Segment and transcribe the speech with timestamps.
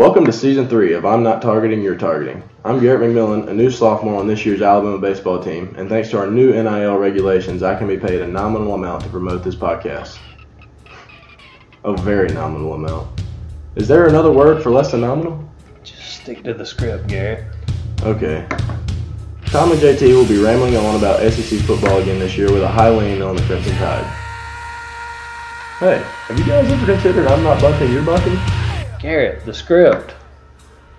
[0.00, 2.42] Welcome to season three of I'm Not Targeting, You're Targeting.
[2.64, 6.18] I'm Garrett McMillan, a new sophomore on this year's Alabama baseball team, and thanks to
[6.18, 10.18] our new NIL regulations, I can be paid a nominal amount to promote this podcast.
[11.84, 13.20] A very nominal amount.
[13.76, 15.46] Is there another word for less than nominal?
[15.84, 17.44] Just stick to the script, Garrett.
[18.00, 18.46] Okay.
[19.48, 22.68] Tom and JT will be rambling on about SEC football again this year with a
[22.68, 24.06] high lean on the Crimson Tide.
[25.78, 28.38] Hey, have you guys ever considered I'm not bunting, you're bunting?
[29.00, 30.14] Garrett, the script.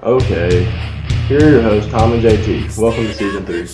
[0.02, 0.64] Okay.
[1.28, 2.76] Here are your hosts, Tom and JT.
[2.76, 3.68] Welcome to season three.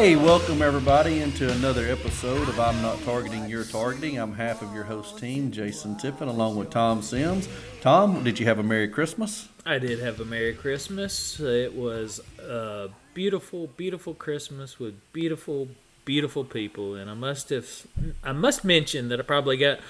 [0.00, 4.18] Hey, welcome everybody into another episode of I'm Not Targeting, You're Targeting.
[4.18, 7.50] I'm half of your host team, Jason Tiffin, along with Tom Sims.
[7.82, 9.50] Tom, did you have a Merry Christmas?
[9.66, 11.38] I did have a Merry Christmas.
[11.38, 15.68] It was a beautiful, beautiful Christmas with beautiful,
[16.06, 17.86] beautiful people, and I must have,
[18.24, 19.80] I must mention that I probably got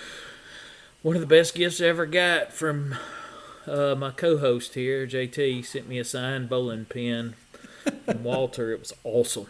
[1.02, 2.96] one of the best gifts I ever got from
[3.64, 5.64] uh, my co-host here, JT.
[5.64, 7.36] Sent me a signed bowling pin
[8.22, 8.72] Walter.
[8.72, 9.46] It was awesome.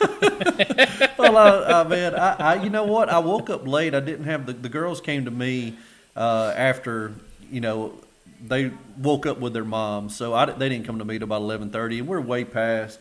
[1.18, 3.08] well, I, I man, I, I, you know what?
[3.08, 3.94] I woke up late.
[3.94, 5.76] I didn't have the, the girls came to me
[6.16, 7.14] uh, after
[7.50, 7.94] you know
[8.46, 11.42] they woke up with their mom, so I, they didn't come to me till about
[11.42, 13.00] eleven thirty, and we're way past.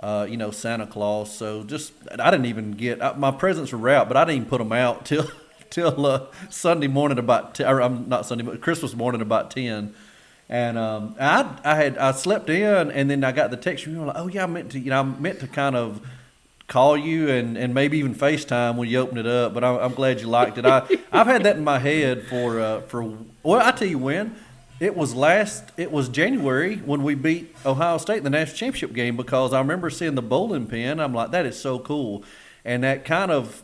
[0.00, 4.08] Uh, you know Santa Claus, so just I didn't even get my presents were out,
[4.08, 5.30] but I didn't even put them out till
[5.70, 9.94] till uh, Sunday morning about 10, or I'm not Sunday, but Christmas morning about ten.
[10.52, 13.94] And um, I I had I slept in, and then I got the text from
[13.94, 16.06] you like, oh yeah, I meant to you know I meant to kind of
[16.66, 19.54] call you and, and maybe even FaceTime when you open it up.
[19.54, 20.66] But I'm, I'm glad you liked it.
[20.66, 24.36] I I've had that in my head for uh, for well I tell you when
[24.78, 28.92] it was last it was January when we beat Ohio State in the national championship
[28.92, 31.00] game because I remember seeing the bowling pin.
[31.00, 32.24] I'm like that is so cool,
[32.62, 33.62] and that kind of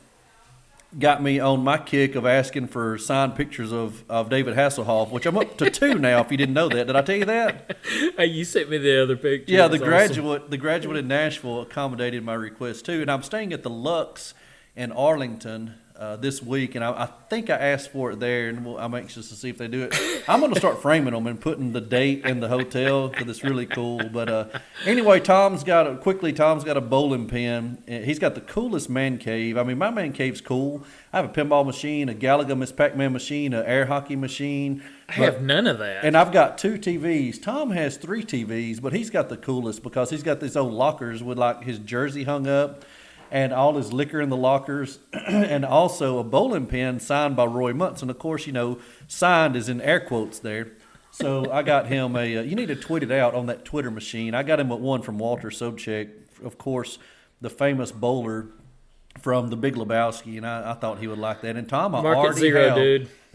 [0.96, 5.26] got me on my kick of asking for signed pictures of, of David Hasselhoff, which
[5.26, 6.20] I'm up to two now.
[6.20, 7.76] If you didn't know that, did I tell you that?
[8.16, 9.52] Hey, you sent me the other picture.
[9.52, 13.62] Yeah, the graduate the graduate in Nashville accommodated my request too, and I'm staying at
[13.62, 14.34] the Lux
[14.74, 18.64] in Arlington uh, this week, and I, I think I asked for it there, and
[18.64, 20.24] we'll, I'm anxious to see if they do it.
[20.28, 23.42] I'm going to start framing them and putting the date in the hotel because it's
[23.42, 24.08] really cool.
[24.08, 24.44] But uh,
[24.86, 26.32] anyway, Tom's got a quickly.
[26.32, 27.82] Tom's got a bowling pin.
[27.86, 29.58] He's got the coolest man cave.
[29.58, 30.84] I mean, my man cave's cool.
[31.12, 34.84] I have a pinball machine, a Galaga Miss Pac-Man machine, an air hockey machine.
[35.08, 36.04] I have none of that.
[36.04, 37.42] And I've got two TVs.
[37.42, 41.24] Tom has three TVs, but he's got the coolest because he's got these old lockers
[41.24, 42.84] with like his jersey hung up
[43.30, 47.72] and all his liquor in the lockers and also a bowling pin signed by Roy
[47.72, 48.08] Munson.
[48.08, 50.68] And of course, you know, signed is in air quotes there.
[51.10, 53.90] So I got him a, uh, you need to tweet it out on that Twitter
[53.90, 54.34] machine.
[54.34, 56.10] I got him one from Walter Sobchak,
[56.44, 56.98] of course,
[57.40, 58.46] the famous bowler
[59.20, 61.56] from the Big Lebowski, and I, I thought he would like that.
[61.56, 63.08] And Tom, I Market already zero, have- dude.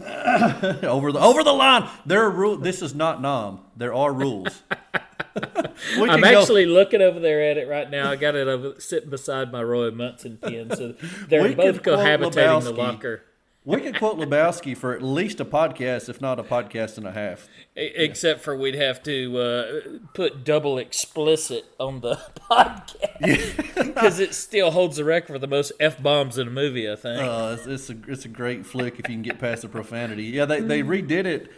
[0.84, 1.88] over the over the line.
[2.06, 2.62] There are rules.
[2.62, 3.60] This is not 'Nam.
[3.76, 4.62] There are rules.
[5.98, 8.10] I'm go- actually looking over there at it right now.
[8.10, 10.94] I got it over, sitting beside my Roy Munson pin, so
[11.28, 13.22] they're We both cohabitating the locker.
[13.64, 17.12] we could quote Lebowski for at least a podcast, if not a podcast and a
[17.12, 17.48] half.
[17.74, 19.80] Except for we'd have to uh,
[20.14, 22.14] put double explicit on the
[22.50, 26.90] podcast because it still holds the record for the most f bombs in a movie.
[26.90, 27.20] I think.
[27.22, 30.24] Uh, it's, it's a it's a great flick if you can get past the profanity.
[30.24, 31.50] Yeah, they they redid it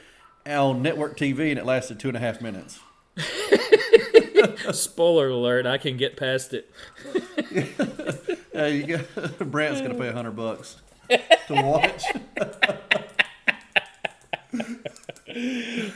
[0.47, 2.79] on network TV and it lasted two and a half minutes.
[4.73, 5.67] Spoiler alert!
[5.67, 6.71] I can get past it.
[8.57, 8.99] There you go.
[9.45, 10.77] Brant's gonna pay a hundred bucks
[11.11, 12.05] to watch.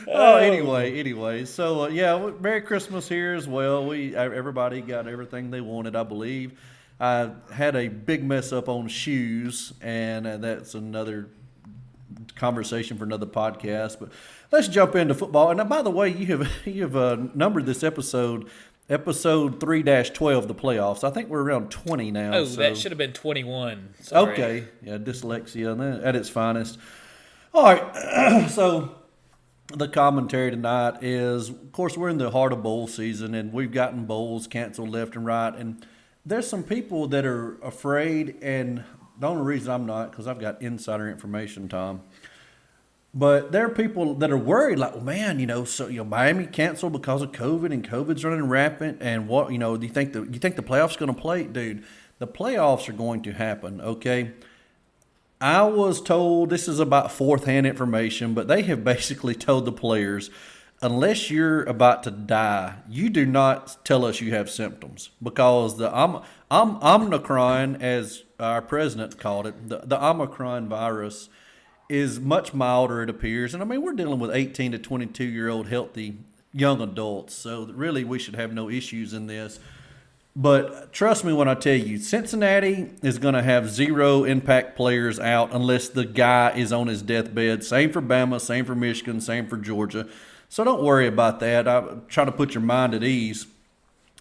[0.07, 1.45] oh, anyway, anyway.
[1.45, 3.87] So uh, yeah, Merry Christmas here as well.
[3.87, 6.51] We everybody got everything they wanted, I believe.
[6.99, 11.29] I had a big mess up on shoes, and uh, that's another
[12.41, 13.99] conversation for another podcast.
[13.99, 14.09] But
[14.51, 15.51] let's jump into football.
[15.51, 18.49] And uh, by the way, you have you have uh, numbered this episode,
[18.89, 21.05] episode three twelve, the playoffs.
[21.05, 22.33] I think we're around twenty now.
[22.33, 23.93] Oh, so- that should have been 21.
[24.01, 24.33] Sorry.
[24.33, 26.77] Okay, yeah, dyslexia at its finest.
[27.53, 28.95] All right, so
[29.67, 33.71] the commentary tonight is, of course, we're in the heart of bowl season, and we've
[33.71, 35.85] gotten bowls canceled left and right, and
[36.25, 38.83] there's some people that are afraid, and
[39.19, 42.01] the only reason I'm not because I've got insider information, Tom.
[43.13, 46.05] But there are people that are worried, like, well, man, you know, so you know,
[46.05, 48.99] Miami canceled because of COVID, and COVID's running rampant.
[49.01, 51.43] And what, you know, do you think the you think the playoffs going to play,
[51.43, 51.83] dude?
[52.19, 54.31] The playoffs are going to happen, okay?
[55.41, 59.71] I was told this is about fourth hand information, but they have basically told the
[59.71, 60.29] players
[60.81, 65.93] unless you're about to die, you do not tell us you have symptoms because the
[65.93, 71.29] Om- Om- Omicron, as our president called it, the, the Omicron virus
[71.91, 73.53] is much milder, it appears.
[73.53, 76.17] And I mean, we're dealing with 18 to 22 year old healthy
[76.53, 79.59] young adults, so really we should have no issues in this.
[80.33, 85.19] But trust me when I tell you, Cincinnati is going to have zero impact players
[85.19, 87.65] out unless the guy is on his deathbed.
[87.65, 90.07] Same for Bama, same for Michigan, same for Georgia.
[90.47, 91.67] So don't worry about that.
[91.67, 93.45] I'm trying to put your mind at ease.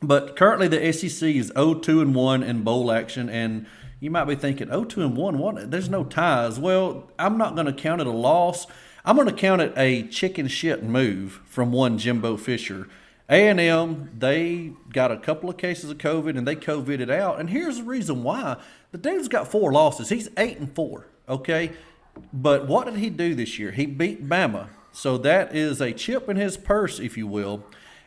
[0.03, 3.67] But currently the SEC is 0-2 and 1 in bowl action, and
[4.01, 5.39] you might be thinking 0-2 and 1.
[5.39, 5.71] What?
[5.71, 6.59] There's no ties.
[6.59, 8.67] Well, I'm not going to count it a loss.
[9.05, 12.89] I'm going to count it a chicken shit move from one Jimbo Fisher.
[13.29, 17.39] A&M, they got a couple of cases of COVID and they COVIDed out.
[17.39, 18.57] And here's the reason why.
[18.91, 20.09] The dude's got four losses.
[20.09, 21.71] He's 8 and 4, okay?
[22.33, 23.71] But what did he do this year?
[23.71, 24.69] He beat Bama.
[24.93, 27.65] So that is a chip in his purse, if you will.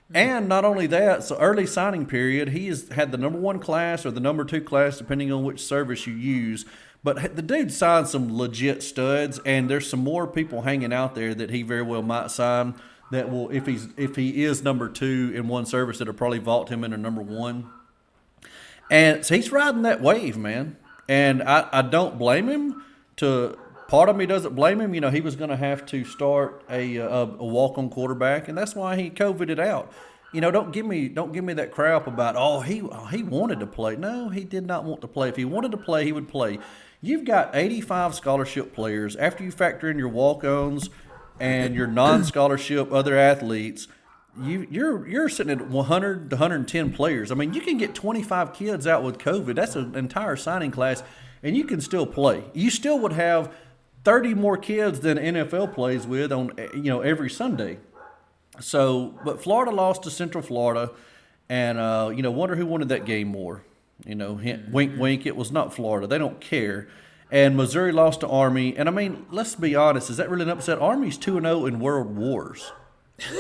[0.07, 0.15] Mm-hmm.
[0.17, 4.05] And not only that, so early signing period, he has had the number one class
[4.05, 6.65] or the number two class, depending on which service you use.
[7.03, 11.33] But the dude signed some legit studs, and there's some more people hanging out there
[11.33, 12.75] that he very well might sign
[13.11, 16.69] that will if he's if he is number two in one service that'll probably vault
[16.69, 17.69] him into number one.
[18.89, 20.77] And so he's riding that wave, man.
[21.07, 22.83] And I, I don't blame him.
[23.17, 23.59] To
[23.93, 24.95] part of me doesn't blame him.
[24.95, 28.47] You know, he was going to have to start a, a, a walk on quarterback,
[28.47, 29.93] and that's why he coveted out.
[30.31, 33.21] You know, don't give me don't give me that crap about oh he oh, he
[33.21, 33.95] wanted to play.
[33.95, 35.29] No, he did not want to play.
[35.29, 36.57] If he wanted to play, he would play.
[37.01, 39.15] You've got 85 scholarship players.
[39.15, 40.89] After you factor in your walk-ons,
[41.39, 43.87] and your non-scholarship other athletes,
[44.41, 47.31] you you're you're sitting at 100 to 110 players.
[47.31, 49.53] I mean, you can get 25 kids out with COVID.
[49.53, 51.03] That's an entire signing class,
[51.43, 52.45] and you can still play.
[52.55, 53.53] You still would have
[54.03, 57.79] 30 more kids than NFL plays with on you know every Sunday.
[58.59, 60.91] So, but Florida lost to Central Florida,
[61.49, 63.63] and uh, you know, wonder who wanted that game more.
[64.05, 65.25] You know, hint, wink, wink.
[65.25, 66.07] It was not Florida.
[66.07, 66.87] They don't care
[67.33, 68.77] and Missouri lost to Army.
[68.77, 70.77] And I mean, let's be honest, is that really an upset?
[70.77, 72.71] Army's two and zero oh in World Wars.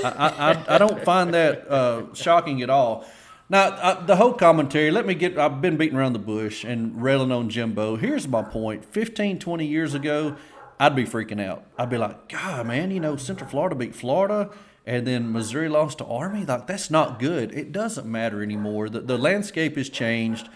[0.03, 3.05] I, I, I don't find that uh, shocking at all.
[3.49, 7.03] Now, I, the whole commentary, let me get, I've been beating around the bush and
[7.03, 7.97] railing on Jimbo.
[7.97, 10.37] Here's my point 15, 20 years ago,
[10.79, 11.65] I'd be freaking out.
[11.77, 14.49] I'd be like, God, man, you know, Central Florida beat Florida
[14.85, 16.45] and then Missouri lost to Army.
[16.45, 17.53] Like, that's not good.
[17.53, 18.89] It doesn't matter anymore.
[18.89, 20.49] The, the landscape has changed.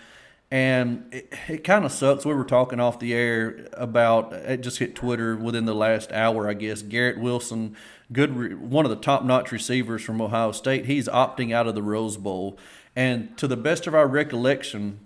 [0.50, 2.25] And it, it kind of sucks.
[2.25, 4.62] We were talking off the air about it.
[4.62, 6.81] Just hit Twitter within the last hour, I guess.
[6.81, 7.75] Garrett Wilson,
[8.14, 10.86] good, one of the top-notch receivers from Ohio State.
[10.86, 12.58] He's opting out of the Rose Bowl,
[12.96, 15.02] and to the best of our recollection,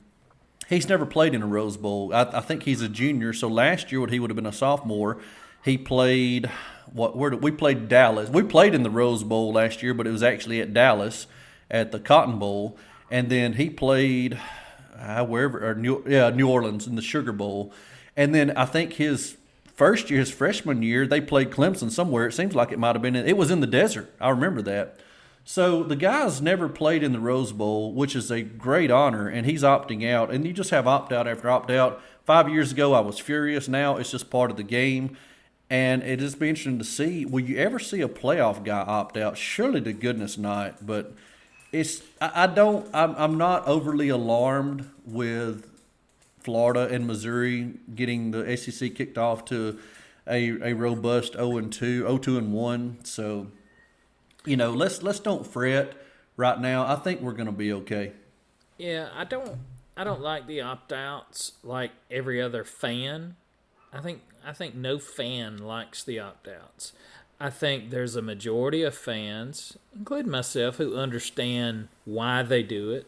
[0.71, 2.11] he's never played in a Rose Bowl.
[2.13, 3.33] I, I think he's a junior.
[3.33, 5.19] So last year, when he would have been a sophomore,
[5.63, 6.49] he played
[6.91, 7.15] what?
[7.15, 8.29] Where did we played Dallas?
[8.29, 11.27] We played in the Rose Bowl last year, but it was actually at Dallas
[11.69, 12.77] at the Cotton Bowl,
[13.09, 14.39] and then he played
[14.97, 17.71] uh, wherever or New, yeah, New Orleans in the Sugar Bowl,
[18.17, 19.37] and then I think his
[19.73, 22.27] first year, his freshman year, they played Clemson somewhere.
[22.27, 23.15] It seems like it might have been.
[23.15, 24.13] In, it was in the desert.
[24.19, 24.99] I remember that.
[25.43, 29.45] So the guy's never played in the Rose Bowl, which is a great honor, and
[29.45, 30.31] he's opting out.
[30.31, 32.01] And you just have opt out after opt out.
[32.23, 33.67] Five years ago, I was furious.
[33.67, 35.17] Now it's just part of the game.
[35.69, 37.25] And it is be interesting to see.
[37.25, 39.37] Will you ever see a playoff guy opt out?
[39.37, 40.85] Surely to goodness not.
[40.85, 41.13] But
[41.71, 45.71] it's I, I don't I'm, I'm not overly alarmed with
[46.39, 49.79] Florida and Missouri getting the SEC kicked off to
[50.27, 52.97] a, a robust 0 and 2, 0 2 and 1.
[53.03, 53.47] So,
[54.45, 55.93] you know, let's let's don't fret
[56.37, 56.85] right now.
[56.85, 58.13] I think we're going to be okay.
[58.77, 59.57] Yeah, I don't
[59.95, 63.35] I don't like the opt-outs like every other fan.
[63.93, 66.93] I think I think no fan likes the opt-outs.
[67.39, 73.07] I think there's a majority of fans, including myself, who understand why they do it.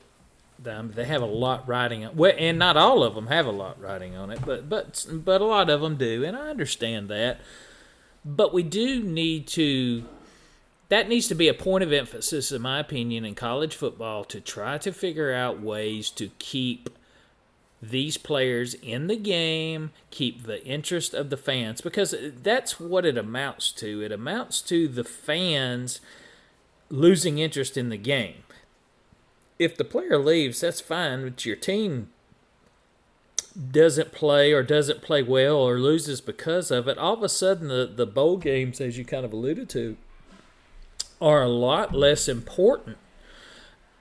[0.59, 3.79] they have a lot writing on, well, and not all of them have a lot
[3.79, 7.41] writing on it, but but but a lot of them do, and I understand that.
[8.25, 10.05] But we do need to.
[10.89, 14.39] That needs to be a point of emphasis, in my opinion, in college football to
[14.39, 16.89] try to figure out ways to keep
[17.81, 23.17] these players in the game, keep the interest of the fans, because that's what it
[23.17, 24.01] amounts to.
[24.01, 25.99] It amounts to the fans
[26.89, 28.43] losing interest in the game.
[29.59, 32.09] If the player leaves, that's fine, but your team
[33.71, 37.67] doesn't play or doesn't play well or loses because of it, all of a sudden
[37.67, 39.97] the, the bowl games, as you kind of alluded to,
[41.21, 42.97] are a lot less important.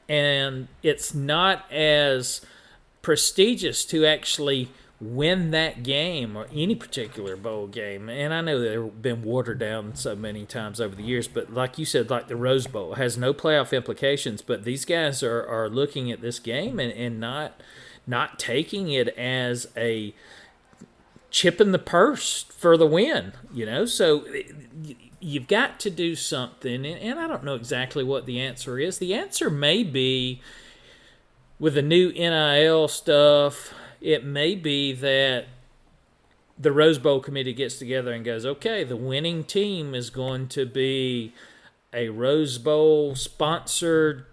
[0.08, 2.40] And it's not as
[3.02, 8.08] prestigious to actually win that game or any particular bowl game.
[8.08, 11.76] And I know they've been watered down so many times over the years, but like
[11.76, 14.42] you said, like the Rose Bowl has no playoff implications.
[14.42, 17.60] But these guys are, are looking at this game and, and not
[18.06, 20.14] not taking it as a
[21.30, 23.84] chip in the purse for the win, you know?
[23.84, 24.24] So
[25.22, 26.84] you've got to do something.
[26.84, 28.98] And I don't know exactly what the answer is.
[28.98, 30.40] The answer may be
[31.58, 35.46] with the new NIL stuff, it may be that
[36.58, 40.66] the Rose Bowl committee gets together and goes, okay, the winning team is going to
[40.66, 41.32] be
[41.92, 44.26] a Rose Bowl sponsored,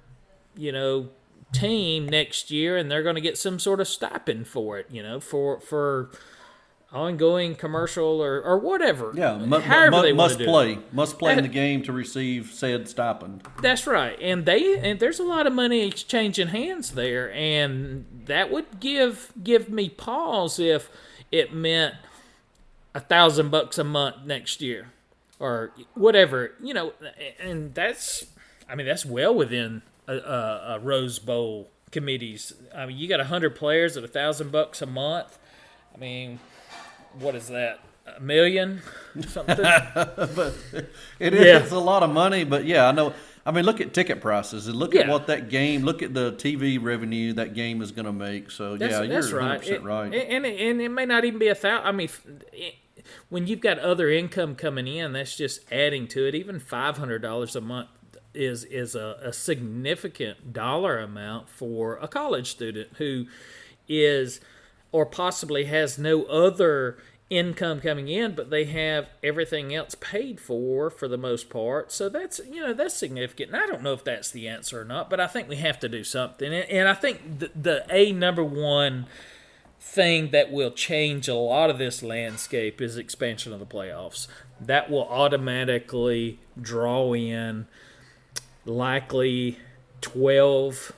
[0.56, 1.10] you know,
[1.52, 5.04] team next year, and they're going to get some sort of stipend for it, you
[5.04, 6.10] know, for for
[6.92, 9.12] ongoing commercial or, or whatever.
[9.16, 9.60] Yeah, mu-
[10.02, 10.94] they must play, It.
[10.94, 13.44] must play in the game to receive said stipend.
[13.62, 18.52] That's right, and they and there's a lot of money exchanging hands there, and that
[18.52, 20.90] would give give me pause if
[21.32, 21.96] it meant
[22.96, 24.88] a thousand bucks a month next year
[25.40, 26.94] or whatever, you know,
[27.40, 28.26] and that's
[28.68, 32.54] I mean that's well within a, a, a Rose Bowl committees.
[32.76, 35.38] I mean, you got a hundred players at a thousand bucks a month.
[35.94, 36.40] I mean,
[37.20, 37.80] what is that?
[38.18, 38.82] A million?
[39.28, 39.58] Something.
[39.96, 40.56] but
[41.20, 41.60] it Yeah.
[41.64, 42.44] is a lot of money.
[42.44, 43.14] But yeah, I know.
[43.46, 45.84] I mean, look at ticket prices and look at what that game.
[45.84, 48.52] Look at the TV revenue that game is going to make.
[48.52, 49.60] So That's, yeah, that's you're 100 right.
[49.60, 50.06] percent It- right.
[50.14, 51.88] And, and and it may not even be a thousand.
[51.88, 52.10] I mean,
[52.52, 52.76] it,
[53.30, 56.36] when you've got other income coming in, that's just adding to it.
[56.36, 57.90] Even five hundred dollars a month
[58.34, 63.26] is is a, a significant dollar amount for a college student who
[63.88, 64.40] is
[64.92, 66.98] or possibly has no other
[67.30, 71.92] income coming in but they have everything else paid for for the most part.
[71.92, 73.52] So that's you know that's significant.
[73.52, 75.80] And i don't know if that's the answer or not but i think we have
[75.82, 76.52] to do something.
[76.52, 79.06] And, i think the, the a number one
[79.80, 84.28] thing that will change a lot of this landscape is expansion of the playoffs.
[84.60, 87.66] That will automatically draw in
[88.66, 89.58] likely
[90.02, 90.92] 12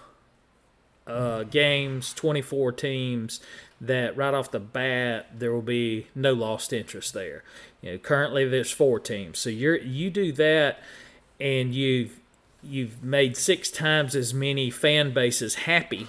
[1.08, 3.40] uh, games, 24 teams,
[3.82, 7.44] that right off the bat there will be no lost interest there.
[7.82, 10.80] You know, currently there's four teams, so you're you do that,
[11.40, 12.20] and you've
[12.64, 16.08] you've made six times as many fan bases happy.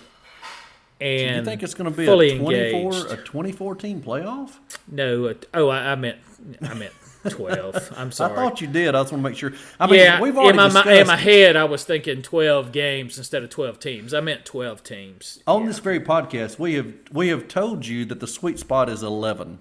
[1.00, 3.10] And you think it's going to be fully a 24 engaged.
[3.10, 4.58] a 24 team playoff?
[4.86, 6.18] No, uh, oh, I, I meant
[6.60, 6.92] I meant
[7.28, 7.94] 12.
[7.96, 8.32] I'm sorry.
[8.32, 8.94] I thought you did.
[8.94, 9.52] I just want to make sure.
[9.78, 12.72] I mean, yeah, we've already in my, discussed in my head, I was thinking 12
[12.72, 14.14] games instead of 12 teams.
[14.14, 15.42] I meant 12 teams.
[15.46, 16.58] on this very podcast.
[16.58, 19.60] We have we have told you that the sweet spot is 11.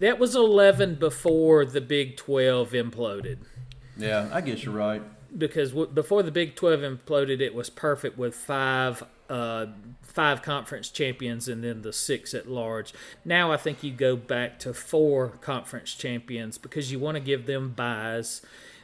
[0.00, 3.38] That was 11 before the Big 12 imploded.
[3.96, 5.02] Yeah, I guess you're right.
[5.36, 9.66] Because w- before the Big 12 imploded, it was perfect with five uh,
[10.02, 12.92] five conference champions and then the six at large.
[13.24, 17.46] Now I think you go back to four conference champions because you want to give
[17.46, 18.42] them buys.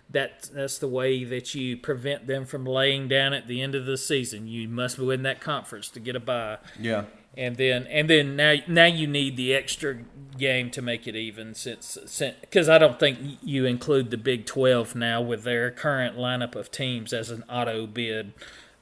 [0.09, 3.87] That that's the way that you prevent them from laying down at the end of
[3.87, 4.49] the season.
[4.49, 6.59] You must win that conference to get a buy.
[6.81, 7.05] Yeah.
[7.41, 9.97] And then and then now now you need the extra
[10.37, 11.97] game to make it even since
[12.43, 16.71] because I don't think you include the Big Twelve now with their current lineup of
[16.71, 18.35] teams as an auto bid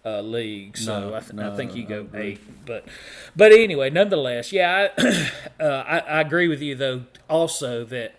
[0.05, 0.77] uh, league.
[0.77, 2.41] So No, I, th- no, I think you go eight.
[2.67, 2.85] But
[3.37, 5.31] but anyway, nonetheless, yeah, I,
[5.63, 7.05] uh, I, I agree with you though.
[7.31, 8.17] Also that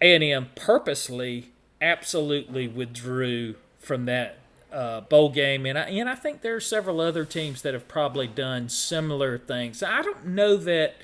[0.00, 1.52] A and M purposely
[1.82, 4.38] absolutely withdrew from that
[4.72, 7.88] uh, bowl game, and I and I think there are several other teams that have
[7.88, 9.82] probably done similar things.
[9.82, 10.96] I don't know that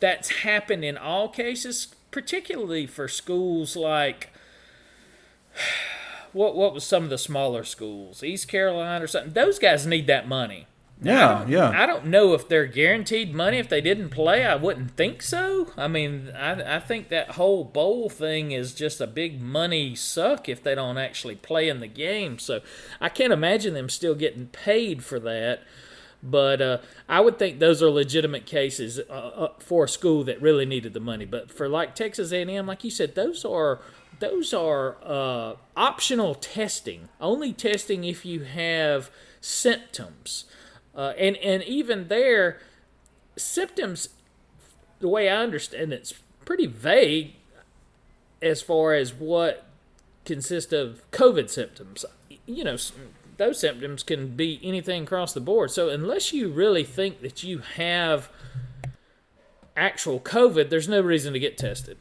[0.00, 4.30] that's happened in all cases, particularly for schools like
[6.32, 9.32] what what was some of the smaller schools, East Carolina or something.
[9.32, 10.66] Those guys need that money.
[11.02, 11.70] Yeah, yeah.
[11.70, 14.44] I don't know if they're guaranteed money if they didn't play.
[14.44, 15.68] I wouldn't think so.
[15.76, 20.48] I mean, I, I think that whole bowl thing is just a big money suck
[20.48, 22.38] if they don't actually play in the game.
[22.38, 22.60] So
[23.00, 25.62] I can't imagine them still getting paid for that.
[26.22, 30.40] But uh, I would think those are legitimate cases uh, uh, for a school that
[30.40, 31.26] really needed the money.
[31.26, 33.80] But for like Texas A&M, like you said, those are
[34.18, 37.10] those are uh, optional testing.
[37.20, 39.10] Only testing if you have
[39.42, 40.46] symptoms.
[40.96, 42.58] Uh, and and even there,
[43.36, 44.08] symptoms,
[44.98, 47.34] the way I understand it's pretty vague
[48.40, 49.66] as far as what
[50.24, 52.04] consists of COVID symptoms.
[52.46, 52.76] You know,
[53.36, 55.70] those symptoms can be anything across the board.
[55.70, 58.30] So unless you really think that you have
[59.76, 61.98] actual COVID, there's no reason to get tested.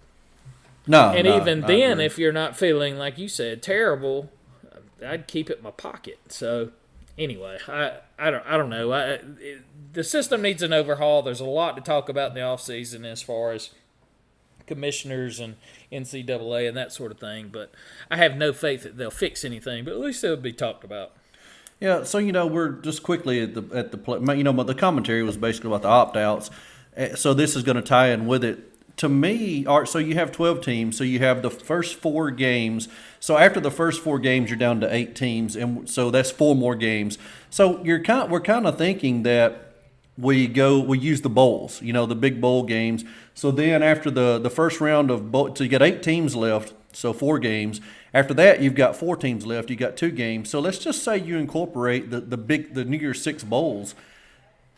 [0.87, 4.31] No, And no, even then, if you're not feeling like you said terrible,
[5.05, 6.19] I'd keep it in my pocket.
[6.29, 6.71] So
[7.17, 8.91] anyway, I I don't I don't know.
[8.91, 9.01] I,
[9.39, 9.61] it,
[9.93, 11.21] the system needs an overhaul.
[11.21, 13.71] There's a lot to talk about in the off season as far as
[14.67, 15.55] commissioners and
[15.91, 17.49] NCAA and that sort of thing.
[17.51, 17.71] But
[18.09, 19.85] I have no faith that they'll fix anything.
[19.85, 21.11] But at least it'll be talked about.
[21.79, 25.23] Yeah, so you know we're just quickly at the at the you know the commentary
[25.23, 26.49] was basically about the opt outs.
[26.95, 28.71] Eh, so this is going to tie in with it.
[28.97, 29.89] To me, art.
[29.89, 30.97] So you have twelve teams.
[30.97, 32.87] So you have the first four games.
[33.19, 36.55] So after the first four games, you're down to eight teams, and so that's four
[36.55, 37.17] more games.
[37.49, 38.31] So you're kind.
[38.31, 39.73] We're kind of thinking that
[40.17, 41.81] we go we use the bowls.
[41.81, 43.03] You know the big bowl games.
[43.33, 46.73] So then after the the first round of bowl, so you got eight teams left.
[46.93, 47.81] So four games.
[48.13, 49.69] After that, you've got four teams left.
[49.69, 50.49] You got two games.
[50.49, 53.93] So let's just say you incorporate the, the big the New Year's Six bowls.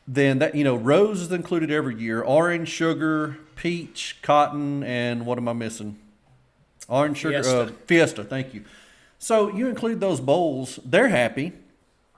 [0.08, 2.22] Then that you know rose is included every year.
[2.22, 5.98] Orange, sugar, peach, cotton, and what am I missing?
[6.88, 7.62] Orange sugar, Fiesta.
[7.62, 8.24] Uh, fiesta.
[8.24, 8.64] Thank you.
[9.20, 10.80] So you include those bowls.
[10.86, 11.54] They're happy.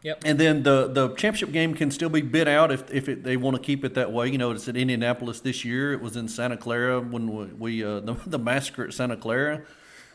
[0.01, 0.21] Yep.
[0.23, 3.35] And then the, the championship game can still be bid out if, if it, they
[3.35, 4.29] want to keep it that way.
[4.29, 5.91] You know, it's at Indianapolis this year.
[5.91, 9.61] It was in Santa Clara when we, we uh, the, the massacre at Santa Clara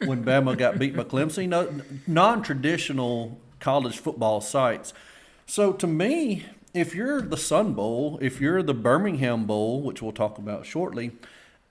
[0.04, 1.42] when Bama got beat by Clemson.
[1.42, 4.94] You know, non-traditional college football sites.
[5.46, 10.12] So to me, if you're the Sun Bowl, if you're the Birmingham Bowl, which we'll
[10.12, 11.12] talk about shortly,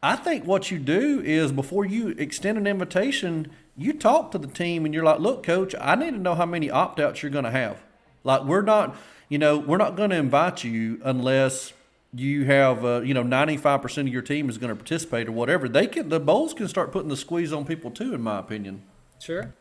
[0.02, 4.48] I think what you do is before you extend an invitation, you talk to the
[4.48, 7.46] team and you're like, "Look, coach, I need to know how many opt-outs you're going
[7.46, 7.84] to have."
[8.24, 8.96] Like we're not,
[9.28, 11.74] you know, we're not going to invite you unless
[12.14, 15.68] you have, uh, you know, 95% of your team is going to participate or whatever.
[15.68, 18.84] They can, the bowls can start putting the squeeze on people too, in my opinion.
[19.20, 19.54] Sure.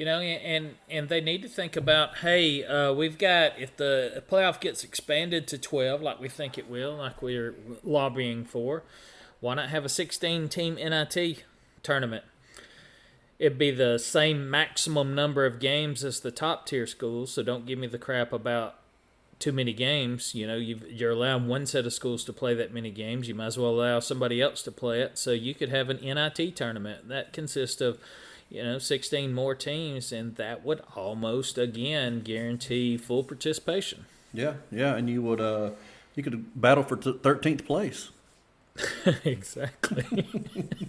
[0.00, 4.24] You know, and and they need to think about, hey, uh, we've got if the
[4.30, 7.54] playoff gets expanded to twelve, like we think it will, like we're
[7.84, 8.82] lobbying for,
[9.40, 11.44] why not have a sixteen team NIT
[11.82, 12.24] tournament?
[13.38, 17.66] It'd be the same maximum number of games as the top tier schools, so don't
[17.66, 18.76] give me the crap about
[19.38, 20.34] too many games.
[20.34, 23.28] You know, you you're allowing one set of schools to play that many games.
[23.28, 25.18] You might as well allow somebody else to play it.
[25.18, 27.98] So you could have an NIT tournament that consists of,
[28.50, 34.06] you know, 16 more teams, and that would almost again guarantee full participation.
[34.32, 35.70] Yeah, yeah, and you would, uh,
[36.14, 38.10] you could battle for thirteenth place.
[39.24, 40.04] exactly.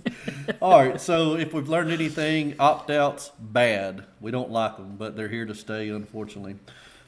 [0.62, 4.06] All right, so if we've learned anything, opt outs bad.
[4.19, 6.56] We don't like them, but they're here to stay, unfortunately.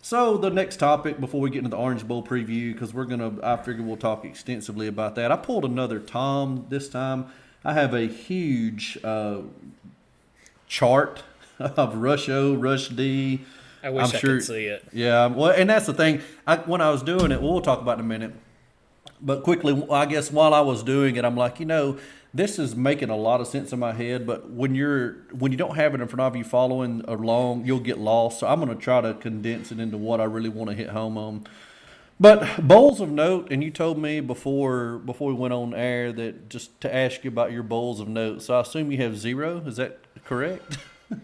[0.01, 3.33] So the next topic before we get into the Orange Bowl preview, because we're gonna,
[3.41, 5.31] I figure we'll talk extensively about that.
[5.31, 7.27] I pulled another Tom this time.
[7.63, 9.43] I have a huge uh,
[10.73, 11.21] chart
[11.59, 13.41] of Rush O, Rush D.
[13.83, 14.83] I wish I'm I sure- could see it.
[14.91, 16.21] Yeah, well, and that's the thing.
[16.47, 18.33] I, when I was doing it, we'll talk about it in a minute.
[19.21, 21.97] But quickly, I guess while I was doing it, I'm like, you know,
[22.33, 24.25] this is making a lot of sense in my head.
[24.25, 27.79] But when you're when you don't have it in front of you following along, you'll
[27.79, 28.39] get lost.
[28.39, 30.89] So I'm going to try to condense it into what I really want to hit
[30.89, 31.45] home on.
[32.19, 36.49] But bowls of note, and you told me before before we went on air that
[36.49, 38.41] just to ask you about your bowls of note.
[38.41, 39.61] So I assume you have zero.
[39.65, 40.77] Is that correct?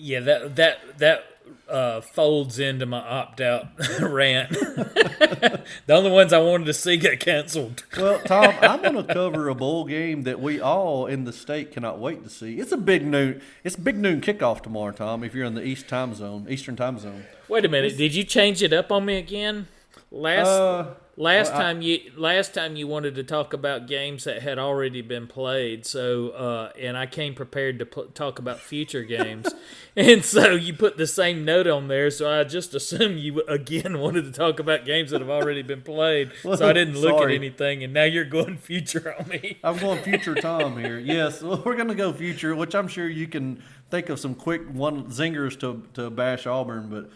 [0.00, 1.24] Yeah, that that that
[1.68, 3.66] uh, folds into my opt out
[4.00, 4.50] rant.
[4.50, 7.84] the only ones I wanted to see get canceled.
[7.96, 11.72] Well, Tom, I'm going to cover a bowl game that we all in the state
[11.72, 12.58] cannot wait to see.
[12.58, 13.42] It's a big noon.
[13.64, 15.24] It's big noon kickoff tomorrow, Tom.
[15.24, 17.24] If you're in the East time zone, Eastern time zone.
[17.48, 19.66] Wait a minute, did you change it up on me again?
[20.10, 20.86] Last Uh,
[21.18, 24.58] last well, I- time you last time you wanted to talk about games that had
[24.58, 25.84] already been played.
[25.84, 29.52] So uh, and I came prepared to pl- talk about future games,
[29.94, 32.10] and so you put the same note on there.
[32.10, 35.82] So I just assumed you again wanted to talk about games that have already been
[35.82, 36.30] played.
[36.42, 37.34] so I didn't look Sorry.
[37.34, 39.58] at anything, and now you're going future on me.
[39.62, 40.98] I'm going future Tom here.
[40.98, 44.34] Yes, well, we're going to go future, which I'm sure you can think of some
[44.34, 47.10] quick one zingers to to bash Auburn, but.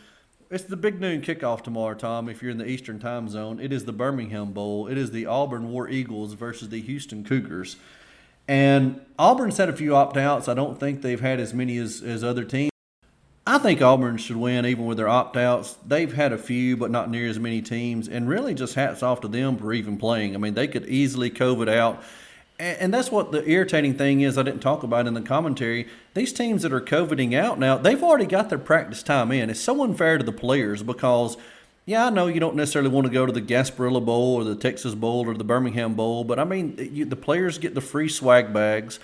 [0.52, 2.28] It's the big noon kickoff tomorrow, Tom.
[2.28, 4.86] If you're in the Eastern time zone, it is the Birmingham Bowl.
[4.86, 7.76] It is the Auburn War Eagles versus the Houston Cougars.
[8.46, 10.48] And Auburn's had a few opt outs.
[10.48, 12.70] I don't think they've had as many as, as other teams.
[13.46, 15.78] I think Auburn should win even with their opt outs.
[15.86, 18.06] They've had a few, but not near as many teams.
[18.06, 20.34] And really, just hats off to them for even playing.
[20.34, 22.02] I mean, they could easily COVID out.
[22.62, 25.88] And, that's what the irritating thing is I didn't talk about in the commentary.
[26.14, 29.50] These teams that are coveting out now, they've already got their practice time in.
[29.50, 31.36] It's so unfair to the players because
[31.86, 34.54] yeah, I know you don't necessarily want to go to the Gasparilla Bowl or the
[34.54, 38.08] Texas Bowl or the Birmingham Bowl, but I mean, you, the players get the free
[38.08, 39.00] swag bags,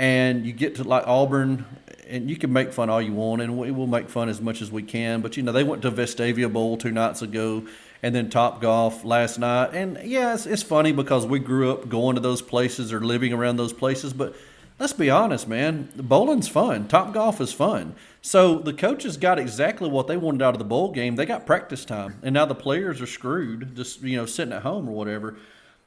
[0.00, 1.64] and you get to like Auburn,
[2.08, 4.60] and you can make fun all you want, and we will make fun as much
[4.60, 5.20] as we can.
[5.20, 7.64] But you know, they went to Vestavia Bowl two nights ago,
[8.06, 11.88] and then Top Golf last night, and yeah, it's, it's funny because we grew up
[11.88, 14.32] going to those places or living around those places, but
[14.78, 15.88] let's be honest, man.
[15.96, 16.86] Bowling's fun.
[16.86, 17.96] Top golf is fun.
[18.22, 21.16] So the coaches got exactly what they wanted out of the bowl game.
[21.16, 24.62] They got practice time, and now the players are screwed, just you know, sitting at
[24.62, 25.36] home or whatever.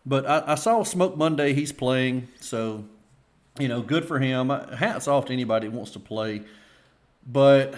[0.05, 1.53] But I, I saw Smoke Monday.
[1.53, 2.84] He's playing, so
[3.58, 4.49] you know, good for him.
[4.49, 6.41] Hats off to anybody who wants to play.
[7.25, 7.75] But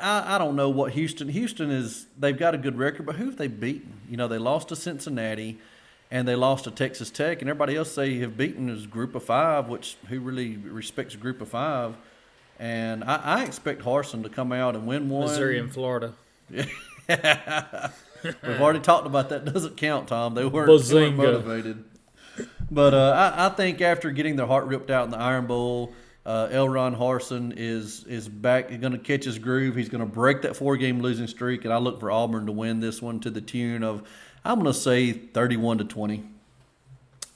[0.00, 1.28] I, I don't know what Houston.
[1.28, 2.06] Houston is.
[2.18, 4.00] They've got a good record, but who have they beaten?
[4.08, 5.58] You know, they lost to Cincinnati
[6.10, 9.24] and they lost to Texas Tech, and everybody else they have beaten is Group of
[9.24, 11.94] Five, which who really respects a Group of Five.
[12.58, 15.22] And I, I expect Harsin to come out and win one.
[15.22, 16.12] Missouri and Florida.
[16.50, 16.66] Yeah.
[18.22, 19.46] We've already talked about that.
[19.46, 20.34] Doesn't count, Tom.
[20.34, 21.84] They weren't, they weren't motivated.
[22.70, 25.92] But uh, I, I think after getting their heart ripped out in the Iron Bowl,
[26.24, 28.68] uh, Elron Harsin is is back.
[28.68, 29.74] Going to catch his groove.
[29.76, 32.52] He's going to break that four game losing streak, and I look for Auburn to
[32.52, 34.02] win this one to the tune of
[34.44, 36.24] I'm going to say 31 to 20.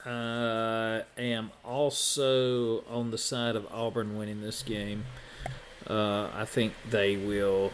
[0.04, 5.04] I am also on the side of Auburn winning this game.
[5.88, 7.72] Uh, I think they will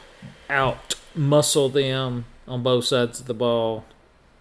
[0.48, 3.84] out muscle them on both sides of the ball,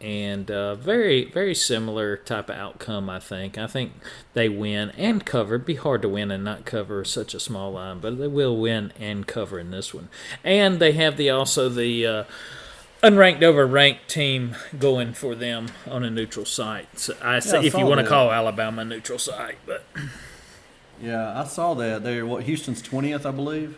[0.02, 3.10] and uh, very very similar type of outcome.
[3.10, 3.58] I think.
[3.58, 3.94] I think
[4.34, 5.56] they win and cover.
[5.56, 8.58] It'd be hard to win and not cover such a small line, but they will
[8.58, 10.10] win and cover in this one.
[10.44, 12.06] And they have the also the.
[12.08, 12.24] Uh,
[13.04, 17.00] unranked over ranked team going for them on a neutral site.
[17.00, 19.84] So I say I if you want to call Alabama a neutral site, but
[21.02, 22.04] Yeah, I saw that.
[22.04, 23.76] They're what Houston's 20th, I believe.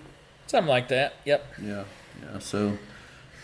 [0.48, 1.14] something like that.
[1.24, 1.46] Yep.
[1.62, 1.84] Yeah,
[2.22, 2.40] yeah.
[2.40, 2.78] So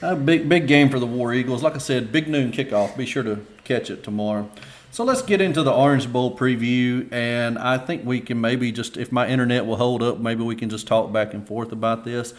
[0.01, 1.63] a big big game for the War Eagles.
[1.63, 2.95] Like I said, big noon kickoff.
[2.97, 4.49] Be sure to catch it tomorrow.
[4.91, 8.97] So let's get into the Orange Bowl preview, and I think we can maybe just,
[8.97, 12.05] if my internet will hold up, maybe we can just talk back and forth about
[12.05, 12.33] this.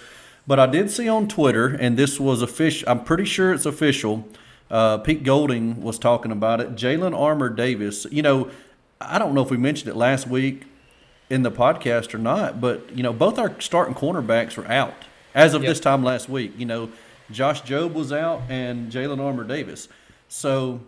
[0.49, 2.89] But I did see on Twitter, and this was official.
[2.89, 4.27] I'm pretty sure it's official.
[4.69, 6.75] Uh, Pete Golding was talking about it.
[6.75, 8.07] Jalyn Armour-Davis.
[8.11, 8.51] You know,
[9.01, 10.65] I don't know if we mentioned it last week
[11.29, 14.95] in the podcast or not, but you know, both our starting cornerbacks are out
[15.37, 15.69] as of Yep.
[15.71, 16.53] this time last week.
[16.59, 16.91] You know,
[17.33, 19.89] Josh Jobe was out and Jalyn Armour-Davis.
[20.29, 20.81] So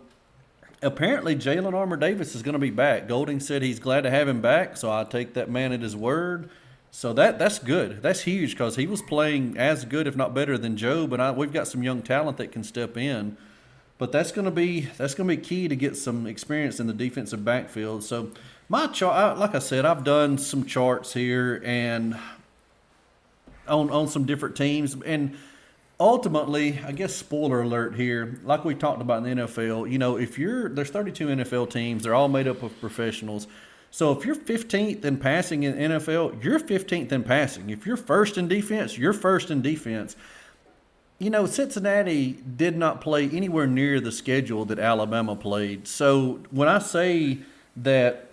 [0.81, 3.07] apparently, Jalyn Armour-Davis is going to be back.
[3.07, 5.95] Golding said he's glad to have him back, so I take that man at his
[5.95, 6.49] word.
[6.91, 8.03] So that that's good.
[8.03, 11.31] That's huge because he was playing as good, if not better, than Jobe, and I,
[11.31, 13.35] we've got some young talent that can step in.
[13.97, 16.85] But that's going to be that's going to be key to get some experience in
[16.85, 18.03] the defensive backfield.
[18.03, 18.29] So
[18.69, 22.15] my chart, like I said, I've done some charts here and
[23.67, 25.35] on on some different teams, and
[26.03, 29.91] ultimately, I guess spoiler alert here, like we talked about in the NFL.
[29.91, 33.47] You know, if you're there's 32 NFL teams, they're all made up of professionals.
[33.91, 37.69] So if you're 15th in passing in NFL, you're 15th in passing.
[37.69, 40.15] If you're first in defense, you're first in defense
[41.23, 45.87] you know, Cincinnati did not play anywhere near the schedule that Alabama played.
[45.87, 47.39] So when I say
[47.77, 48.29] that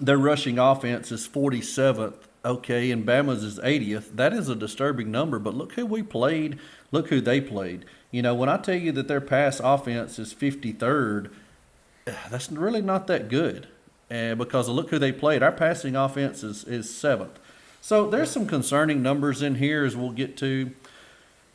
[0.00, 5.38] their rushing offense is 47th, okay, and Bama's is 80th, that is a disturbing number.
[5.38, 6.58] But look who we played,
[6.92, 7.84] look who they played.
[8.10, 11.30] You know, when I tell you that their pass offense is 53rd,
[12.30, 13.68] that's really not that good.
[14.10, 15.42] And because look who they played.
[15.42, 17.38] Our passing offense is, is seventh.
[17.80, 20.70] So there's some concerning numbers in here as we'll get to.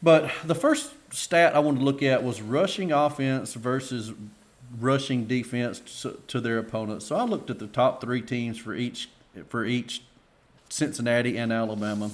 [0.02, 4.14] But the first stat I wanted to look at was rushing offense versus
[4.80, 7.06] rushing defense to, to their opponents.
[7.06, 9.10] So I looked at the top three teams for each
[9.48, 10.04] for each
[10.70, 12.12] Cincinnati and Alabama.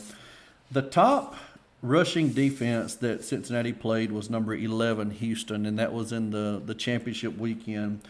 [0.72, 1.36] The top
[1.82, 6.74] rushing defense that Cincinnati played was number 11 Houston and that was in the the
[6.74, 8.02] championship weekend.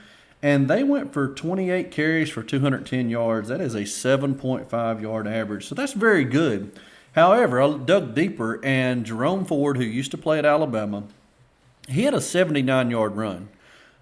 [0.42, 3.50] And they went for 28 carries for 210 yards.
[3.50, 5.66] That is a 7.5 yard average.
[5.66, 6.72] So that's very good.
[7.14, 11.04] However, I dug deeper, and Jerome Ford, who used to play at Alabama,
[11.88, 13.50] he had a 79 yard run.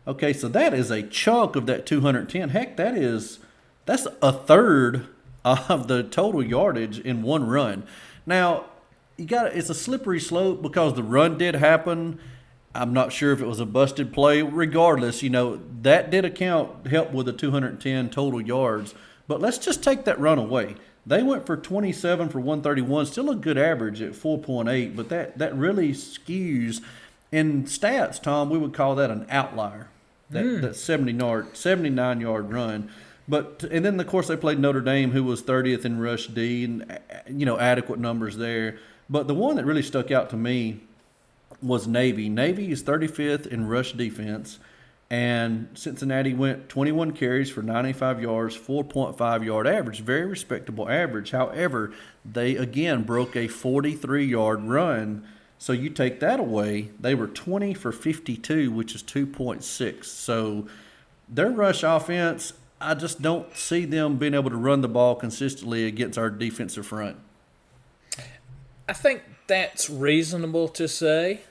[0.08, 2.49] Okay, so that is a chunk of that 210.
[2.49, 3.39] Heck, that is
[3.86, 5.08] that's a third
[5.45, 7.84] of the total yardage in one run.
[8.25, 8.65] Now,
[9.17, 12.19] you got it's a slippery slope because the run did happen.
[12.75, 14.41] I'm not sure if it was a busted play.
[14.41, 18.95] Regardless, you know that did account help with the 210 total yards.
[19.27, 20.75] But let's just take that run away.
[21.06, 25.56] They went for 27 for 131, still a good average at 4.8, but that, that
[25.56, 26.82] really skews.
[27.32, 29.89] In stats, Tom, we would call that an outlier.
[30.29, 30.62] That, hmm.
[30.62, 32.89] that 70 yard, 79 yard run.
[33.28, 36.66] But and then of course they played Notre Dame, who was 30th in rush D,
[36.66, 38.80] and you know adequate numbers there.
[39.10, 40.82] But the one that really stuck out to me
[41.62, 42.30] was Navy.
[42.30, 44.60] Navy is 35th in rush defense,
[45.10, 51.32] and Cincinnati went 21 carries for 95 yards, 4.5 yard average, very respectable average.
[51.32, 51.94] However,
[52.26, 55.26] they again broke a 43 yard run.
[55.60, 60.04] So you take that away, they were 20 for 52, which is 2.6.
[60.04, 60.68] So
[61.30, 62.52] their rush offense,
[62.84, 66.86] I just don't see them being able to run the ball consistently against our defensive
[66.86, 67.17] front.
[68.88, 71.41] I think that's reasonable to say.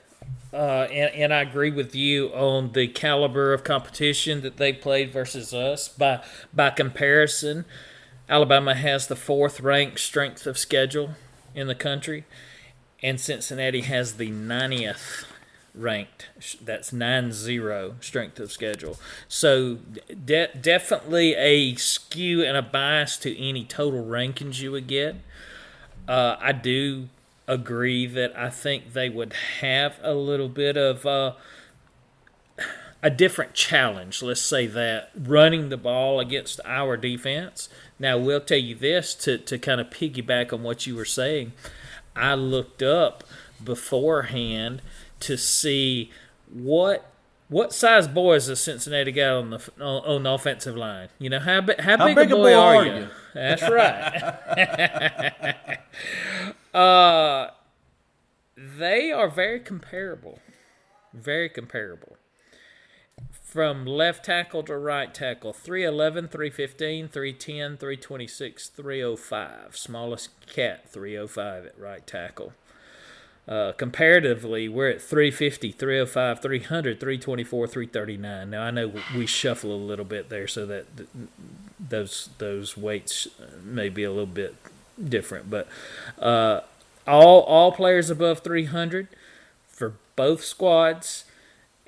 [0.53, 5.11] Uh, and, and I agree with you on the caliber of competition that they played
[5.11, 5.87] versus us.
[5.87, 7.65] By by comparison,
[8.29, 11.15] Alabama has the fourth ranked strength of schedule
[11.55, 12.25] in the country,
[13.01, 15.25] and Cincinnati has the 90th
[15.75, 16.29] ranked.
[16.61, 18.99] That's 9 0 strength of schedule.
[19.27, 19.79] So,
[20.25, 25.15] de- definitely a skew and a bias to any total rankings you would get.
[26.07, 27.09] Uh, I do
[27.47, 31.33] agree that I think they would have a little bit of uh,
[33.01, 34.21] a different challenge.
[34.21, 37.67] Let's say that running the ball against our defense.
[37.99, 41.53] Now, we'll tell you this to, to kind of piggyback on what you were saying.
[42.15, 43.23] I looked up
[43.63, 44.81] beforehand
[45.23, 46.11] to see
[46.51, 47.09] what
[47.49, 51.09] what size boys does Cincinnati got on the on, the offensive line.
[51.19, 52.93] You know how how, How big, big a boy, are, you?
[52.93, 53.07] you?
[53.33, 54.17] That's right.
[56.73, 57.47] uh,
[58.57, 60.39] they are very comparable,
[61.13, 62.17] very comparable.
[63.29, 69.77] From left tackle to right tackle, 311, 315, 310, 326, 305.
[69.77, 72.53] Smallest cat, 305 at right tackle.
[73.45, 78.49] Uh, comparatively, we're at 350, 305, 300, 324, 339.
[78.49, 81.09] Now I know we shuffle a little bit there, so that th-
[81.77, 83.27] those those weights
[83.61, 84.55] may be a little bit
[85.03, 85.67] different, but
[86.19, 86.61] uh,
[87.05, 89.09] all all players above 300
[89.67, 91.25] for both squads,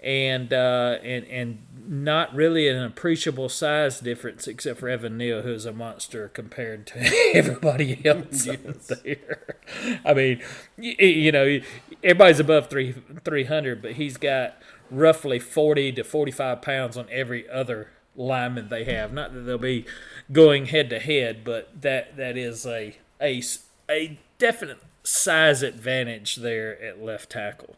[0.06, 5.66] and uh, and and not really an appreciable size difference except for Evan Neal, who's
[5.66, 7.00] a monster compared to
[7.34, 9.58] everybody else out there.
[10.06, 10.42] I mean,
[10.78, 11.60] you, you know,
[12.04, 14.58] everybody's above three three hundred, but he's got
[14.92, 19.12] roughly forty to forty five pounds on every other lineman they have.
[19.12, 19.86] Not that they'll be
[20.32, 23.42] going head to head, but that that is a a
[23.90, 27.76] a definite size advantage there at left tackle.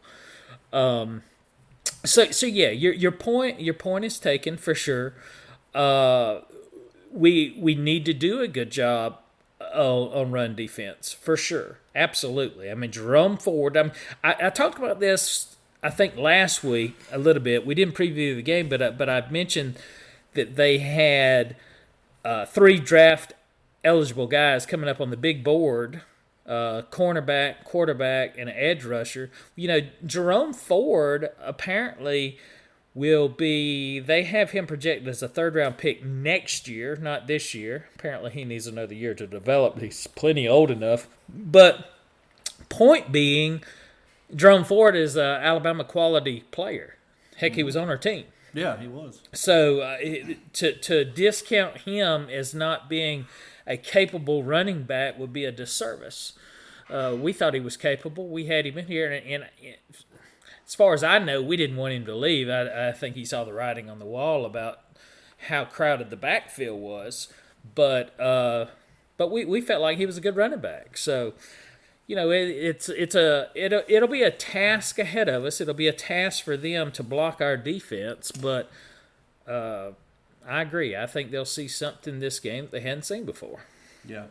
[0.72, 1.22] Um,
[2.04, 5.14] so so yeah, your your point your point is taken for sure.
[5.74, 6.40] Uh,
[7.12, 9.18] we we need to do a good job
[9.60, 11.78] on, on run defense for sure.
[11.94, 12.70] Absolutely.
[12.70, 13.76] I mean Jerome Ford.
[13.76, 17.64] I'm, I I talked about this I think last week a little bit.
[17.64, 19.78] We didn't preview the game, but I, but I mentioned
[20.34, 21.56] that they had
[22.24, 23.32] uh, three draft
[23.84, 26.02] eligible guys coming up on the big board
[26.48, 29.30] uh, cornerback, quarterback, and an edge rusher.
[29.54, 32.38] You know, Jerome Ford apparently
[32.94, 37.54] will be, they have him projected as a third round pick next year, not this
[37.54, 37.86] year.
[37.94, 39.78] Apparently, he needs another year to develop.
[39.78, 41.06] He's plenty old enough.
[41.28, 41.92] But
[42.68, 43.62] point being,
[44.34, 46.96] Jerome Ford is an Alabama quality player.
[47.36, 48.24] Heck, he was on our team.
[48.54, 49.20] Yeah, he was.
[49.32, 49.98] So uh,
[50.54, 53.26] to to discount him as not being
[53.68, 56.32] a capable running back would be a disservice.
[56.90, 58.28] Uh, we thought he was capable.
[58.28, 59.76] We had him in here, and, and, and
[60.66, 62.48] as far as I know, we didn't want him to leave.
[62.48, 64.80] I, I think he saw the writing on the wall about
[65.48, 67.28] how crowded the backfield was,
[67.74, 68.66] but uh,
[69.18, 70.96] but we, we felt like he was a good running back.
[70.96, 71.34] So
[72.06, 75.60] you know, it, it's it's a it'll it'll be a task ahead of us.
[75.60, 78.70] It'll be a task for them to block our defense, but
[79.46, 79.90] uh,
[80.48, 80.96] I agree.
[80.96, 83.60] I think they'll see something this game that they hadn't seen before.
[84.06, 84.24] Yeah.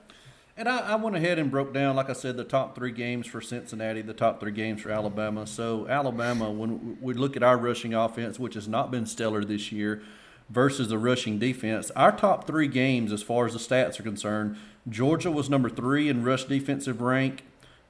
[0.57, 3.27] And I, I went ahead and broke down, like I said, the top three games
[3.27, 5.45] for Cincinnati, the top three games for Alabama.
[5.45, 9.71] So, Alabama, when we look at our rushing offense, which has not been stellar this
[9.71, 10.01] year,
[10.49, 14.57] versus the rushing defense, our top three games, as far as the stats are concerned,
[14.89, 17.43] Georgia was number three in rush defensive rank,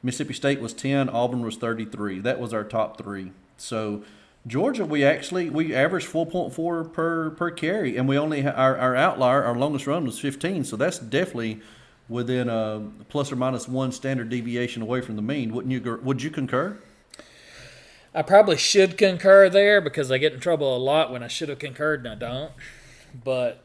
[0.04, 2.20] Mississippi State was 10, Auburn was 33.
[2.20, 3.32] That was our top three.
[3.56, 4.04] So,
[4.48, 9.44] Georgia, we actually we averaged 4.4 per per carry, and we only our our outlier,
[9.44, 10.64] our longest run was 15.
[10.64, 11.62] So that's definitely
[12.10, 15.54] within a plus or minus one standard deviation away from the mean.
[15.54, 16.00] Wouldn't you?
[16.02, 16.78] Would you concur?
[18.14, 21.50] I probably should concur there because I get in trouble a lot when I should
[21.50, 22.52] have concurred and I don't.
[23.24, 23.64] But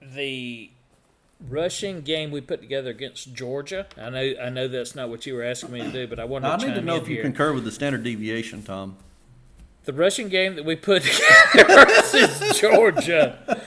[0.00, 0.70] the
[1.48, 5.34] rushing game we put together against Georgia, I know I know that's not what you
[5.34, 7.14] were asking me to do, but I wanted I to need to know if you
[7.16, 7.22] here.
[7.22, 8.96] concur with the standard deviation, Tom.
[9.84, 11.02] the rushing game that we put
[11.54, 13.58] together versus Georgia,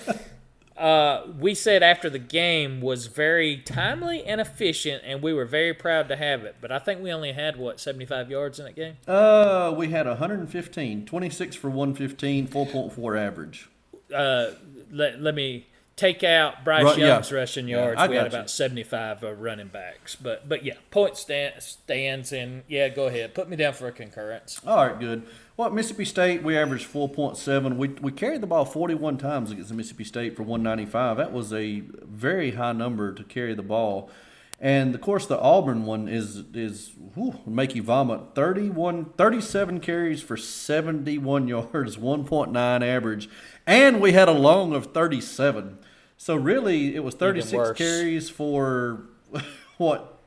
[0.77, 5.73] uh, we said after the game was very timely and efficient, and we were very
[5.73, 6.55] proud to have it.
[6.61, 8.97] But I think we only had what seventy five yards in that game.
[9.07, 13.69] Uh, we had 115, 26 for 115, 4.4 average.
[14.13, 14.51] Uh,
[14.91, 17.07] let, let me take out Bryce yeah.
[17.07, 18.37] Young's rushing yards, I we had you.
[18.37, 20.15] about 75 uh, running backs.
[20.15, 23.33] But but yeah, point stand, stands and yeah, go ahead.
[23.33, 24.61] Put me down for a concurrence.
[24.65, 25.27] All right, good.
[25.57, 27.77] Well, at Mississippi State, we averaged 4.7.
[27.77, 31.17] We, we carried the ball 41 times against Mississippi State for 195.
[31.17, 34.11] That was a very high number to carry the ball.
[34.59, 38.33] And of course, the Auburn one is is whew, make you vomit.
[38.33, 43.29] 31, 37 carries for 71 yards, 1.9 average,
[43.67, 45.77] and we had a long of 37.
[46.17, 49.03] So really, it was 36 carries for
[49.77, 50.17] what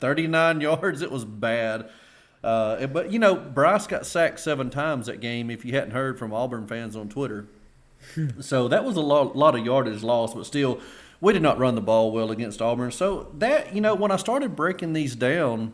[0.00, 1.02] 39 yards.
[1.02, 1.88] It was bad.
[2.42, 5.50] Uh, but you know, Bryce got sacked seven times that game.
[5.50, 7.46] If you hadn't heard from Auburn fans on Twitter,
[8.40, 10.34] so that was a lot, lot of yardage lost.
[10.34, 10.80] But still,
[11.20, 12.92] we did not run the ball well against Auburn.
[12.92, 15.72] So that you know, when I started breaking these down,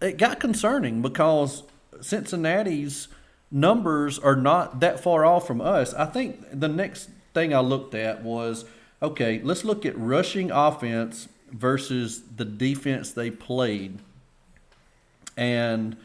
[0.00, 1.62] it got concerning because
[2.00, 3.08] Cincinnati's
[3.50, 5.92] numbers are not that far off from us.
[5.92, 8.64] I think the next thing I looked at was
[9.02, 13.98] okay, let's look at rushing offense versus the defense they played.
[15.36, 15.96] And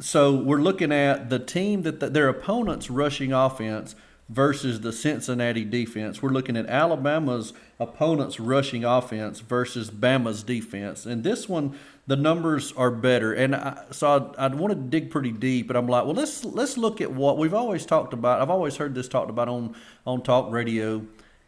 [0.00, 3.94] so we're looking at the team that the, their opponents rushing offense
[4.28, 6.22] versus the Cincinnati defense.
[6.22, 11.04] We're looking at Alabama's opponents rushing offense versus Bama's defense.
[11.04, 13.32] And this one, the numbers are better.
[13.32, 16.44] And I, so I, I wanted to dig pretty deep, but I'm like, well, let's
[16.44, 18.40] let's look at what we've always talked about.
[18.40, 19.74] I've always heard this talked about on
[20.06, 21.02] on talk radio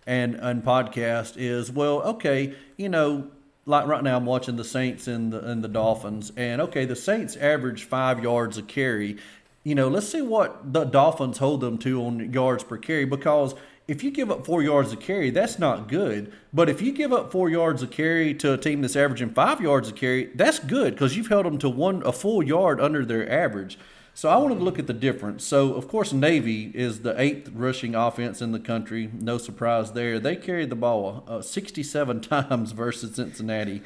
[0.07, 3.29] and and podcast is well, okay, you know,
[3.65, 6.97] like right now I'm watching the Saints and the and the Dolphins, and okay, the
[6.97, 9.17] Saints average five yards a carry.
[9.65, 13.55] You know, let's see what the Dolphins hold them to on yards per carry because
[13.89, 16.33] if you give up four yards a carry, that's not good.
[16.53, 19.61] But if you give up four yards a carry to a team that's averaging five
[19.61, 23.05] yards a carry, that's good because you've held them to one a full yard under
[23.05, 23.79] their average.
[24.17, 25.45] So I wanted to look at the difference.
[25.45, 29.11] So of course Navy is the eighth rushing offense in the country.
[29.13, 30.19] No surprise there.
[30.19, 33.83] They carried the ball uh, 67 times versus Cincinnati,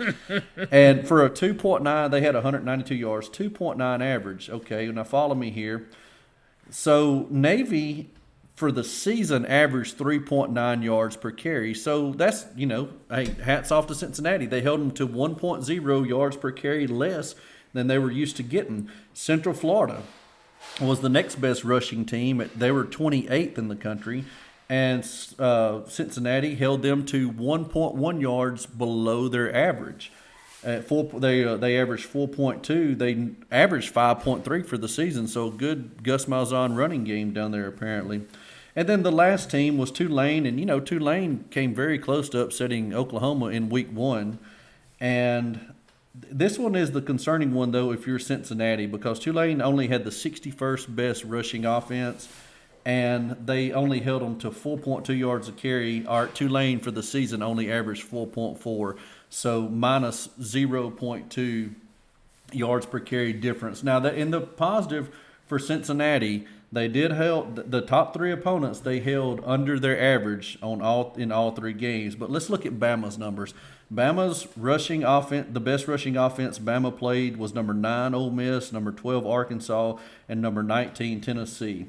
[0.70, 4.48] and for a 2.9, they had 192 yards, 2.9 average.
[4.48, 5.88] Okay, now follow me here.
[6.70, 8.10] So Navy
[8.54, 11.74] for the season averaged 3.9 yards per carry.
[11.74, 14.46] So that's, you know, hey, hats off to Cincinnati.
[14.46, 17.34] They held them to 1.0 yards per carry less
[17.72, 18.88] than they were used to getting.
[19.12, 20.04] Central Florida
[20.80, 22.48] was the next best rushing team.
[22.56, 24.24] They were 28th in the country.
[24.68, 25.04] And
[25.38, 30.12] uh, Cincinnati held them to 1.1 yards below their average.
[30.62, 32.96] At four, they uh, they averaged 4.2.
[32.96, 35.26] They averaged 5.3 for the season.
[35.26, 38.26] So good Gus Malzahn running game down there apparently.
[38.76, 42.40] And then the last team was Tulane, and you know Tulane came very close to
[42.40, 44.38] upsetting Oklahoma in Week One,
[45.00, 45.74] and
[46.14, 50.10] this one is the concerning one though if you're Cincinnati because Tulane only had the
[50.10, 52.28] 61st best rushing offense,
[52.84, 56.04] and they only held them to 4.2 yards a carry.
[56.06, 58.96] Our Tulane for the season only averaged 4.4,
[59.28, 61.74] so minus 0.2
[62.52, 63.82] yards per carry difference.
[63.82, 65.10] Now, that in the positive
[65.46, 68.80] for Cincinnati, they did held the top three opponents.
[68.80, 72.14] They held under their average on all in all three games.
[72.14, 73.54] But let's look at Bama's numbers.
[73.92, 78.92] Bama's rushing offense, the best rushing offense Bama played was number nine Ole Miss, number
[78.92, 79.96] twelve Arkansas,
[80.28, 81.86] and number nineteen Tennessee.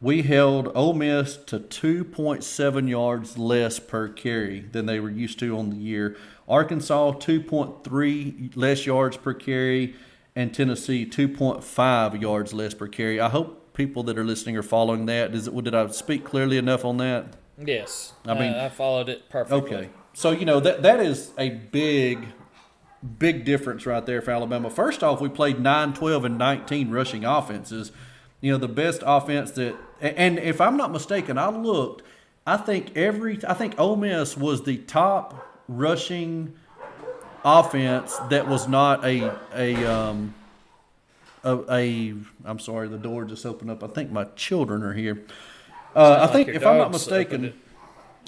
[0.00, 5.54] We held Ole Miss to 2.7 yards less per carry than they were used to
[5.58, 6.16] on the year.
[6.48, 9.94] Arkansas 2.3 less yards per carry,
[10.34, 13.20] and Tennessee 2.5 yards less per carry.
[13.20, 15.34] I hope people that are listening are following that.
[15.34, 17.36] Is it, did I speak clearly enough on that?
[17.58, 19.58] Yes, I mean- I followed it perfectly.
[19.76, 19.90] Okay.
[20.12, 22.26] So, you know, that that is a big,
[23.18, 24.70] big difference right there for Alabama.
[24.70, 27.92] First off, we played 9, 12, and 19 rushing offenses.
[28.40, 32.02] You know, the best offense that, and if I'm not mistaken, I looked,
[32.46, 36.54] I think every, I think Ole Miss was the top rushing
[37.44, 40.34] offense that was not a, a, um,
[41.44, 43.84] a, a I'm sorry, the door just opened up.
[43.84, 45.22] I think my children are here.
[45.94, 47.54] Uh, I think, your if I'm not mistaken.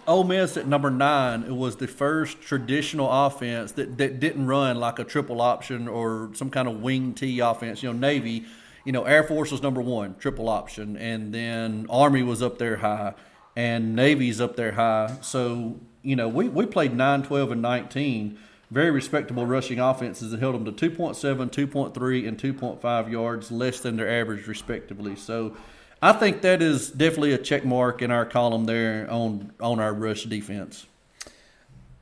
[0.06, 4.80] Ole Miss at number nine it was the first traditional offense that, that didn't run
[4.80, 7.82] like a triple option or some kind of wing T offense.
[7.82, 8.44] You know, Navy,
[8.84, 12.76] you know, Air Force was number one, triple option, and then Army was up there
[12.76, 13.14] high,
[13.54, 15.18] and Navy's up there high.
[15.20, 18.38] So, you know, we, we played 9, 12, and 19.
[18.72, 23.96] Very respectable rushing offenses that held them to 2.7, 2.3, and 2.5 yards less than
[23.96, 25.14] their average, respectively.
[25.14, 25.56] So,
[26.02, 29.94] I think that is definitely a check mark in our column there on on our
[29.94, 30.86] rush defense.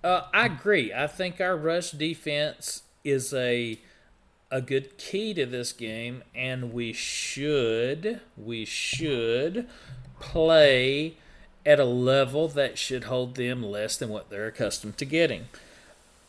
[0.02, 0.90] Uh, I agree.
[0.92, 3.78] I think our rush defense is a
[4.50, 9.68] a good key to this game, and we should we should
[10.18, 11.16] play
[11.66, 15.44] at a level that should hold them less than what they're accustomed to getting.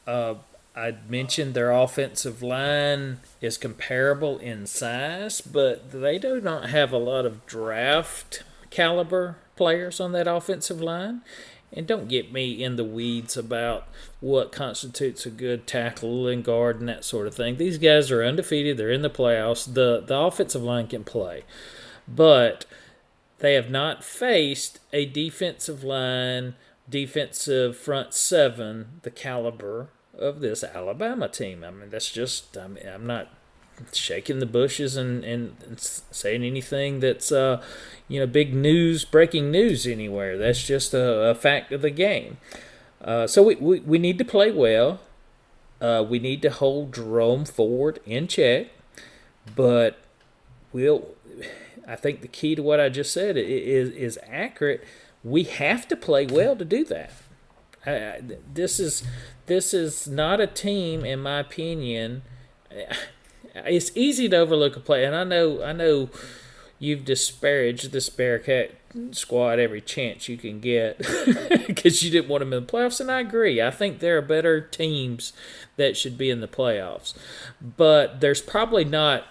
[0.06, 0.36] Uh,
[0.76, 6.98] I mentioned their offensive line is comparable in size, but they do not have a
[6.98, 11.22] lot of draft caliber players on that offensive line.
[11.74, 13.88] And don't get me in the weeds about
[14.20, 17.58] what constitutes a good tackle and guard and that sort of thing.
[17.58, 18.78] These guys are undefeated.
[18.78, 19.74] They're in the playoffs.
[19.74, 21.44] The the offensive line can play.
[22.08, 22.66] But
[23.40, 26.56] they have not faced a defensive line,
[26.90, 31.64] defensive front seven, the caliber of this Alabama team.
[31.64, 33.30] I mean, that's just, I mean, I'm not
[33.94, 37.64] shaking the bushes and, and, saying anything that's, uh,
[38.08, 40.38] you know, big news, breaking news anywhere.
[40.38, 42.38] That's just a, a fact of the game.
[43.04, 45.00] Uh, so we, we, we need to play well.
[45.80, 48.68] Uh, we need to hold Jerome Ford in check,
[49.56, 49.98] but
[50.72, 51.08] we'll
[51.88, 54.84] I think the key to what I just said is is accurate.
[55.24, 57.12] We have to play well to do that.
[57.86, 59.04] This is
[59.48, 62.24] this is not a team, in my opinion.
[63.54, 66.10] It's easy to overlook a play, and I know I know
[66.80, 68.76] you've disparaged this Bearcat
[69.12, 70.98] squad every chance you can get
[71.68, 73.62] because you didn't want them in the playoffs, and I agree.
[73.62, 75.34] I think there are better teams
[75.76, 77.14] that should be in the playoffs,
[77.60, 79.28] but there's probably not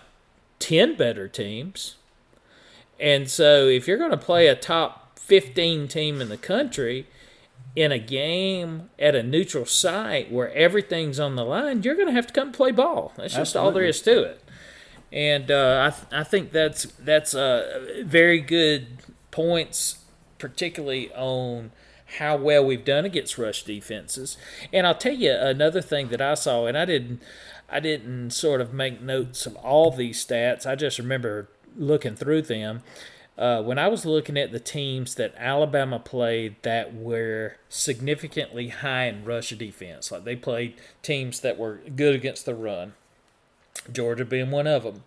[0.59, 1.97] ten better teams.
[2.99, 7.07] And so if you're going to play a top 15 team in the country
[7.77, 12.13] in a game at a neutral site where everything's on the line, you're going to
[12.13, 13.13] have to come play ball.
[13.17, 13.67] That's just Absolutely.
[13.67, 14.45] all there is to it.
[15.13, 18.99] And uh, I, th- I think that's that's uh, very good
[19.31, 20.05] points,
[20.39, 21.73] particularly on
[22.19, 24.37] how well we've done against rush defenses.
[24.73, 27.23] And I'll tell you another thing that I saw, and I didn't
[27.69, 30.67] I didn't sort of make notes of all these stats.
[30.67, 32.83] I just remember looking through them,
[33.41, 39.07] uh, when I was looking at the teams that Alabama played that were significantly high
[39.07, 42.93] in rush defense, like they played teams that were good against the run,
[43.91, 45.05] Georgia being one of them.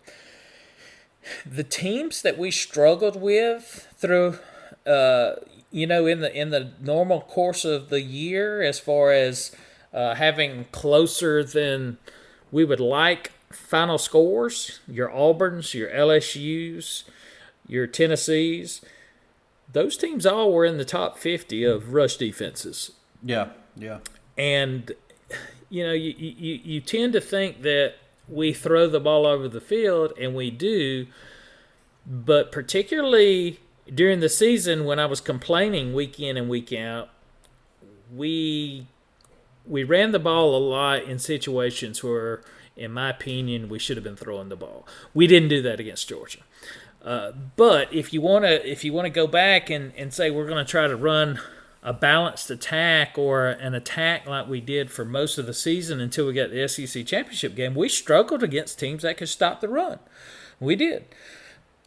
[1.46, 4.38] The teams that we struggled with through,
[4.84, 5.36] uh,
[5.70, 9.52] you know, in the in the normal course of the year, as far as
[9.92, 11.98] uh, having closer than
[12.50, 17.04] we would like final scores, your Auburns, your LSU's,
[17.66, 18.82] your Tennessees,
[19.72, 22.92] those teams all were in the top 50 of rush defenses.
[23.22, 23.98] Yeah, yeah.
[24.36, 24.92] And,
[25.68, 27.94] you know, you, you, you tend to think that
[28.28, 31.06] we throw the ball over the field, and we do,
[32.06, 33.60] but particularly
[33.92, 37.10] during the season when I was complaining week in and week out,
[38.14, 38.86] we
[39.66, 42.42] we ran the ball a lot in situations where
[42.76, 44.86] in my opinion, we should have been throwing the ball.
[45.12, 46.40] We didn't do that against Georgia.
[47.04, 50.30] Uh, but if you want to, if you want to go back and, and say
[50.30, 51.38] we're going to try to run
[51.82, 56.26] a balanced attack or an attack like we did for most of the season until
[56.26, 59.98] we got the SEC championship game, we struggled against teams that could stop the run.
[60.58, 61.04] We did.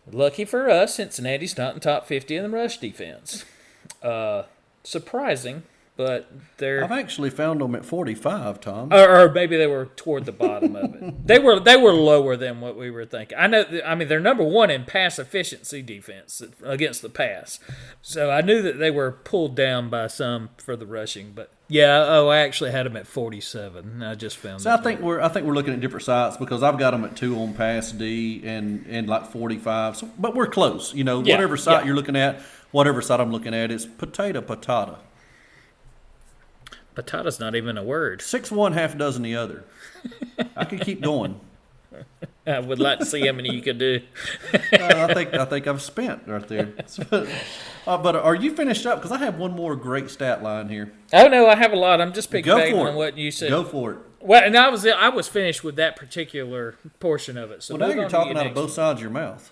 [0.10, 3.44] Lucky for us, Cincinnati's not in top 50 in the rush defense.
[4.04, 4.44] Uh,
[4.84, 5.64] surprising,
[5.98, 6.84] but they're.
[6.84, 8.94] I've actually found them at forty-five, Tom.
[8.94, 11.14] Or, or maybe they were toward the bottom of it.
[11.28, 13.38] They were they were lower than what we were thinking.
[13.38, 13.66] I know.
[13.86, 17.60] I mean, they're number one in pass efficiency defense against the pass.
[18.02, 22.06] So I knew that they were pulled down by some for the rushing, but yeah.
[22.08, 24.04] Oh, I actually had them at forty-seven.
[24.04, 24.56] I just found.
[24.56, 24.60] Them.
[24.60, 27.04] So I think we're I think we're looking at different sites because I've got them
[27.04, 29.98] at two on pass D and and like forty-five.
[29.98, 30.94] So, but we're close.
[30.94, 31.88] You know, yeah, whatever site yeah.
[31.88, 32.42] you're looking at,
[32.72, 35.00] whatever site I'm looking at, it's potato patata.
[36.98, 38.24] Patata's not even a word.
[38.24, 39.64] Six one, half dozen the other.
[40.56, 41.40] I could keep going.
[42.48, 44.02] I would like to see how many you could do.
[44.52, 46.74] uh, I think I think I've spent right there.
[47.12, 47.30] But,
[47.88, 48.98] uh, but are you finished up?
[48.98, 50.92] Because I have one more great stat line here.
[51.14, 52.02] Oh no, I have a lot.
[52.02, 53.52] I'm just picking on what you said.
[53.52, 54.00] Go for it.
[54.20, 57.62] Well, and I was I was finished with that particular portion of it.
[57.62, 59.52] So well, now you're talking out of both sides of your mouth.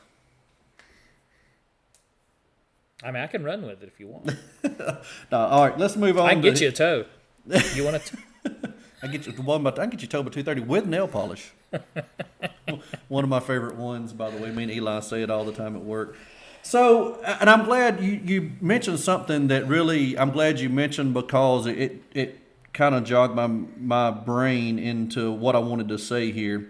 [3.04, 4.32] I mean, I can run with it if you want.
[5.32, 6.28] no, all right, let's move on.
[6.28, 7.06] I can get you a toe.
[7.48, 8.18] You want to?
[9.04, 9.66] I get you one.
[9.68, 11.52] I can get you Toba two thirty with nail polish.
[13.08, 14.52] one of my favorite ones, by the way.
[14.52, 16.16] Me and Eli say it all the time at work.
[16.64, 21.68] So, and I'm glad you, you mentioned something that really I'm glad you mentioned because
[21.68, 22.40] it it
[22.74, 26.70] kind of jogged my my brain into what I wanted to say here.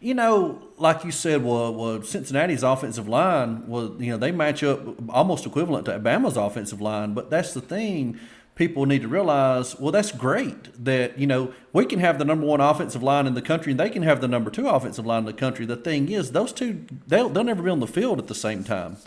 [0.00, 4.62] You know, like you said, well, well, Cincinnati's offensive line was, you know, they match
[4.62, 7.14] up almost equivalent to Alabama's offensive line.
[7.14, 8.18] But that's the thing
[8.54, 12.46] people need to realize, well, that's great that, you know, we can have the number
[12.46, 15.20] one offensive line in the country and they can have the number two offensive line
[15.20, 15.66] in the country.
[15.66, 18.62] The thing is, those two, they'll, they'll never be on the field at the same
[18.62, 18.98] time.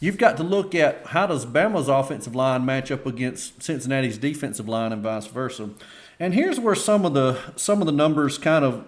[0.00, 4.68] You've got to look at how does Bama's offensive line match up against Cincinnati's defensive
[4.68, 5.70] line and vice versa.
[6.20, 8.84] And here's where some of the some of the numbers kind of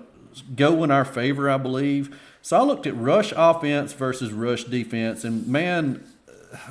[0.55, 2.19] go in our favor, I believe.
[2.43, 6.05] So I looked at rush offense versus rush defense, and man,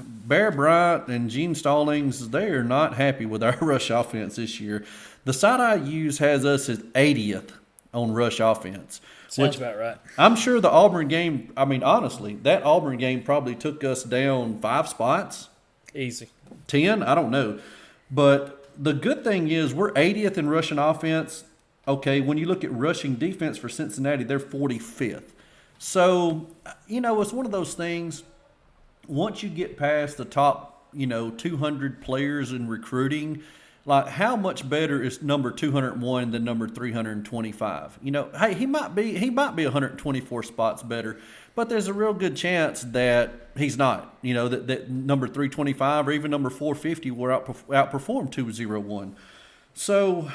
[0.03, 4.85] Bear Bryant and Gene Stallings, they are not happy with our rush offense this year.
[5.25, 7.51] The site I use has us as 80th
[7.93, 9.01] on rush offense.
[9.27, 9.97] Sounds about right.
[10.17, 14.59] I'm sure the Auburn game, I mean, honestly, that Auburn game probably took us down
[14.59, 15.49] five spots,
[15.93, 16.29] Easy.
[16.67, 17.59] 10, I don't know.
[18.11, 21.43] But the good thing is we're 80th in rushing offense.
[21.87, 25.31] Okay, when you look at rushing defense for Cincinnati, they're 45th.
[25.79, 26.47] So,
[26.87, 28.23] you know, it's one of those things.
[29.07, 33.41] Once you get past the top, you know, 200 players in recruiting,
[33.85, 37.99] like how much better is number 201 than number 325?
[38.03, 41.17] You know, hey, he might be he might be 124 spots better,
[41.55, 44.13] but there's a real good chance that he's not.
[44.21, 49.15] You know, that, that number 325 or even number 450 will outperf- outperform 201.
[49.73, 50.29] So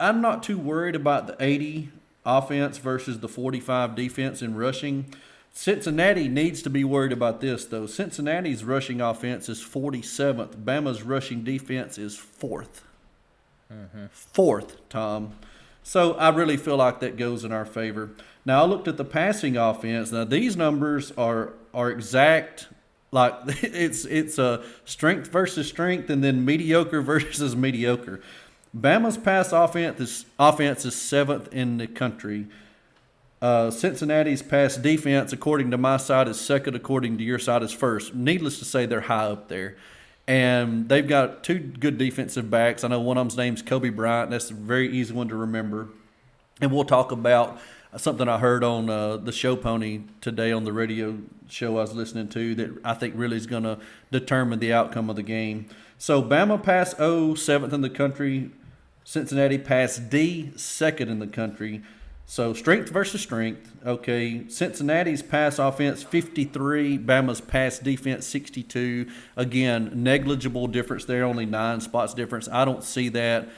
[0.00, 1.90] I'm not too worried about the 80
[2.24, 5.12] offense versus the 45 defense in rushing.
[5.52, 7.86] Cincinnati needs to be worried about this, though.
[7.86, 10.56] Cincinnati's rushing offense is 47th.
[10.56, 12.80] Bama's rushing defense is 4th.
[13.70, 14.06] Mm-hmm.
[14.10, 15.34] Fourth, Tom.
[15.82, 18.10] So I really feel like that goes in our favor.
[18.44, 20.12] Now I looked at the passing offense.
[20.12, 22.68] Now these numbers are are exact.
[23.10, 28.20] Like it's it's a strength versus strength, and then mediocre versus mediocre.
[28.76, 32.46] Bama's pass offense is offense is seventh in the country.
[33.42, 36.76] Uh, Cincinnati's pass defense, according to my side, is second.
[36.76, 38.14] According to your side, is first.
[38.14, 39.76] Needless to say, they're high up there,
[40.28, 42.84] and they've got two good defensive backs.
[42.84, 44.30] I know one of them's name's Coby Bryant.
[44.30, 45.88] That's a very easy one to remember.
[46.60, 47.60] And we'll talk about
[47.96, 51.18] something I heard on uh, the Show Pony today on the radio
[51.48, 53.78] show I was listening to that I think really is going to
[54.12, 55.66] determine the outcome of the game.
[55.98, 58.50] So Bama pass O, seventh in the country.
[59.04, 61.82] Cincinnati pass D, second in the country.
[62.32, 63.70] So strength versus strength.
[63.84, 69.06] Okay, Cincinnati's pass offense 53, Bama's pass defense 62.
[69.36, 72.48] Again, negligible difference there, only nine spots difference.
[72.50, 73.50] I don't see that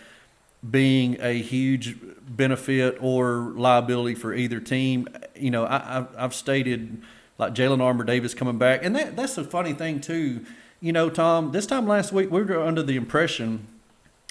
[0.68, 1.96] being a huge
[2.26, 5.06] benefit or liability for either team.
[5.36, 7.00] You know, I, I've, I've stated
[7.38, 10.44] like Jalyn Armour-Davis coming back, and that that's a funny thing too.
[10.80, 13.68] You know, Tom, this time last week we were under the impression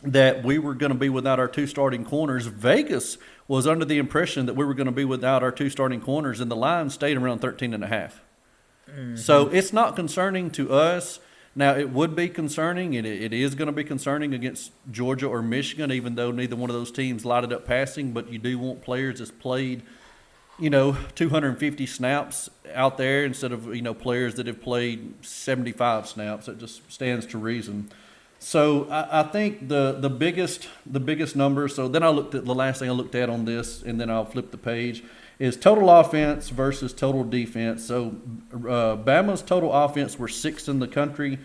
[0.03, 2.45] that we were going to be without our two starting corners.
[2.47, 3.17] Vegas
[3.47, 6.39] was under the impression that we were going to be without our two starting corners,
[6.39, 8.21] and the line stayed around 13 and a half.
[9.15, 9.55] So mm-hmm.
[9.55, 11.19] it's not concerning to us.
[11.55, 15.27] Now, it would be concerning, and it, it is going to be concerning against Georgia
[15.27, 18.11] or Michigan, even though neither one of those teams lighted up passing.
[18.11, 19.83] But you do want players that's played,
[20.59, 26.07] you know, 250 snaps out there instead of, you know, players that have played 75
[26.07, 26.47] snaps.
[26.47, 27.89] It just stands to reason.
[28.43, 31.69] So I, I think the the biggest the biggest number.
[31.69, 34.09] So then I looked at the last thing I looked at on this, and then
[34.09, 35.01] I'll flip the page.
[35.39, 37.85] Is total offense versus total defense.
[37.85, 38.15] So
[38.53, 41.39] uh, Bama's total offense were sixth in the country.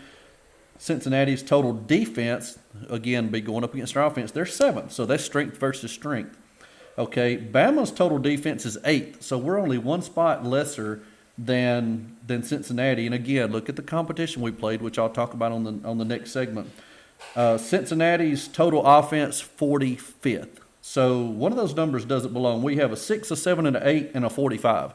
[0.77, 4.31] Cincinnati's total defense, again, be going up against our offense.
[4.33, 6.37] They're seventh, so that's strength versus strength.
[6.97, 11.03] Okay, Bama's total defense is eighth, so we're only one spot lesser
[11.39, 13.07] than than Cincinnati.
[13.07, 15.99] And again, look at the competition we played, which I'll talk about on the on
[15.99, 16.69] the next segment.
[17.37, 20.59] Uh, Cincinnati's total offense 45th.
[20.83, 22.63] So one of those numbers doesn't belong.
[22.63, 24.95] We have a six, a seven, and an eight, and a 45.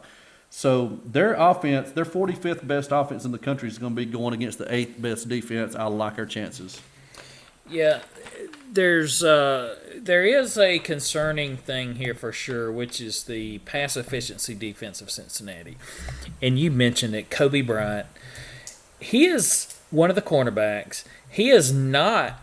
[0.50, 4.34] So their offense, their 45th best offense in the country is going to be going
[4.34, 5.76] against the eighth best defense.
[5.76, 6.82] I like our chances.
[7.70, 8.02] Yeah,
[8.72, 14.54] there's uh, there is a concerning thing here for sure, which is the pass efficiency
[14.54, 15.78] defense of Cincinnati.
[16.42, 18.08] And you mentioned it, Coby Bryant.
[19.00, 21.04] He is one of the cornerbacks.
[21.34, 22.40] He is not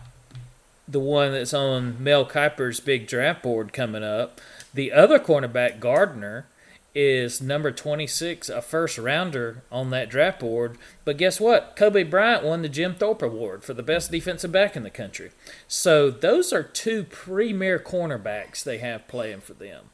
[0.88, 4.40] the one that's on Mel Kiper's big draft board coming up.
[4.74, 6.46] The other cornerback, Gardner,
[6.92, 10.76] is number 26, a first rounder on that draft board.
[11.04, 11.76] But guess what?
[11.76, 15.30] Coby Bryant won the Jim Thorpe Award for the best defensive back in the country.
[15.68, 19.90] So those are two premier cornerbacks they have playing for them.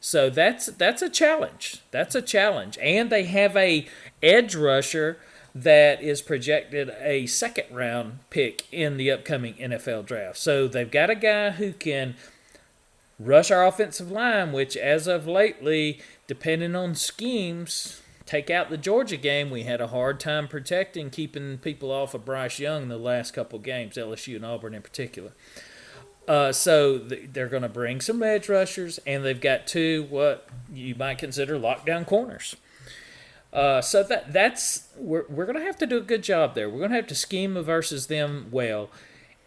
[0.00, 1.82] So that's that's a challenge.
[1.92, 2.78] That's a challenge.
[2.82, 3.86] And they have a
[4.22, 5.18] edge rusher
[5.54, 10.38] that is projected a second round pick in the upcoming NFL draft.
[10.38, 12.14] So they've got a guy who can
[13.18, 19.16] rush our offensive line, which as of lately, depending on schemes, take out the Georgia
[19.16, 23.34] game, we had a hard time protecting, keeping people off of Bryce Young the last
[23.34, 25.32] couple games, LSU and Auburn in particular.
[26.28, 30.48] Uh, so th- they're going to bring some edge rushers, and they've got two what
[30.72, 32.54] you might consider lockdown corners.
[33.52, 36.70] Uh, so that that's we're we're gonna have to do a good job there.
[36.70, 38.90] We're gonna have to scheme versus them well.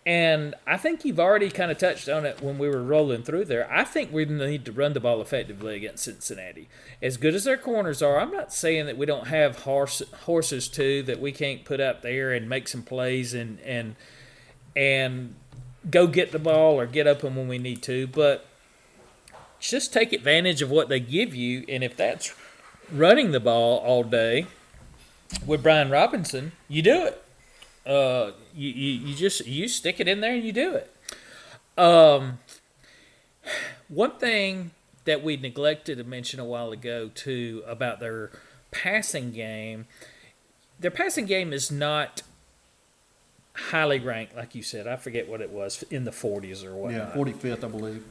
[0.06, 3.46] And I think you've already kind of touched on it when we were rolling through
[3.46, 3.72] there.
[3.72, 6.68] I think we need to run the ball effectively against Cincinnati.
[7.02, 10.68] As good as their corners are, I'm not saying that we don't have horse, horses
[10.68, 13.96] too that we can't put up there and make some plays and and
[14.76, 15.36] and
[15.90, 18.08] go get the ball or get open when we need to.
[18.08, 18.46] But
[19.62, 22.36] just take advantage of what they give you, and if that's
[22.92, 24.48] running the ball all day
[25.46, 27.24] with Brian Robinson, you do it.
[27.86, 30.90] Uh, you, you, you just you stick it in there and you do it.
[31.78, 32.40] Um,
[33.88, 34.72] one thing
[35.06, 38.32] that we neglected to mention a while ago too about their
[38.72, 39.86] passing game,
[40.80, 42.22] their passing game is not
[43.54, 44.88] highly ranked, like you said.
[44.88, 46.94] I forget what it was in the 40s or what.
[46.94, 48.04] Yeah, 45th, I believe.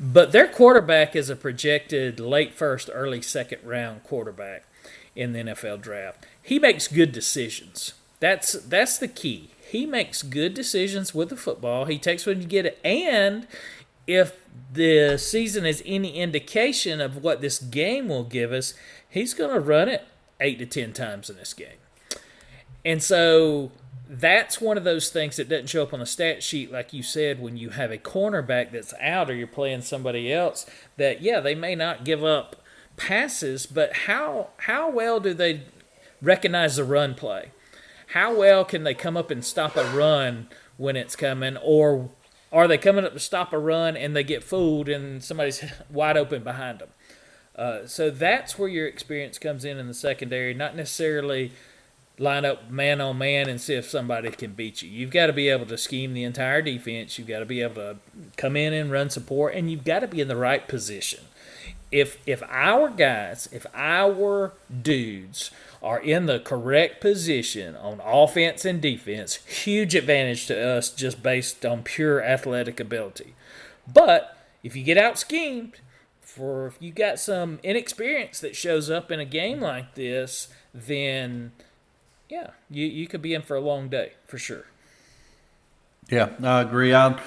[0.00, 4.64] But their quarterback is a projected late first, early second round quarterback
[5.14, 6.24] in the NFL draft.
[6.42, 7.92] He makes good decisions.
[8.18, 9.50] That's that's the key.
[9.60, 11.84] He makes good decisions with the football.
[11.84, 13.46] He takes when you get it, and
[14.06, 14.40] if
[14.72, 18.74] the season is any indication of what this game will give us,
[19.08, 20.06] he's going to run it
[20.40, 21.78] eight to ten times in this game.
[22.84, 23.70] And so
[24.12, 27.00] that's one of those things that doesn't show up on the stat sheet, like you
[27.00, 30.66] said, when you have a cornerback that's out or you're playing somebody else.
[30.96, 32.56] That yeah, they may not give up
[32.96, 35.62] passes, but how how well do they
[36.20, 37.52] recognize the run play?
[38.08, 42.10] How well can they come up and stop a run when it's coming, or
[42.50, 46.16] are they coming up to stop a run and they get fooled and somebody's wide
[46.16, 46.88] open behind them?
[47.54, 51.52] Uh, so that's where your experience comes in in the secondary, not necessarily
[52.20, 54.90] line up man on man and see if somebody can beat you.
[54.90, 57.18] You've got to be able to scheme the entire defense.
[57.18, 57.96] You've got to be able to
[58.36, 61.24] come in and run support, and you've got to be in the right position.
[61.90, 64.52] If if our guys, if our
[64.82, 65.50] dudes
[65.82, 71.64] are in the correct position on offense and defense, huge advantage to us just based
[71.64, 73.34] on pure athletic ability.
[73.92, 75.80] But if you get out schemed,
[76.20, 81.52] for if you got some inexperience that shows up in a game like this, then
[82.30, 84.64] yeah, you, you could be in for a long day for sure.
[86.08, 86.94] Yeah, I agree.
[86.94, 87.20] I,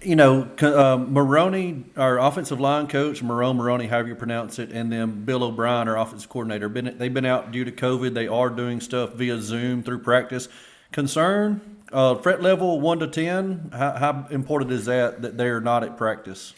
[0.00, 4.92] you know, uh, Maroney, our offensive line coach, Marrone Maroney, however you pronounce it, and
[4.92, 8.14] then Bill O'Brien, our offensive coordinator, been they've been out due to COVID.
[8.14, 10.48] They are doing stuff via Zoom through practice.
[10.92, 13.70] Concern, uh, fret level one to ten.
[13.72, 16.54] How, how important is that that they're not at practice?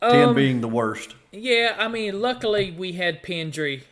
[0.00, 1.14] Ten being the worst.
[1.30, 3.82] Yeah, I mean, luckily we had Pendry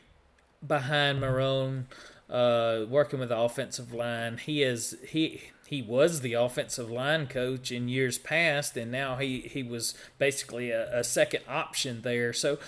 [0.67, 1.85] behind Marrone,
[2.31, 4.39] uh, working with the offensive line.
[4.39, 9.41] He is he he was the offensive line coach in years past, and now he
[9.41, 12.33] he was basically a, a second option there.
[12.33, 12.59] So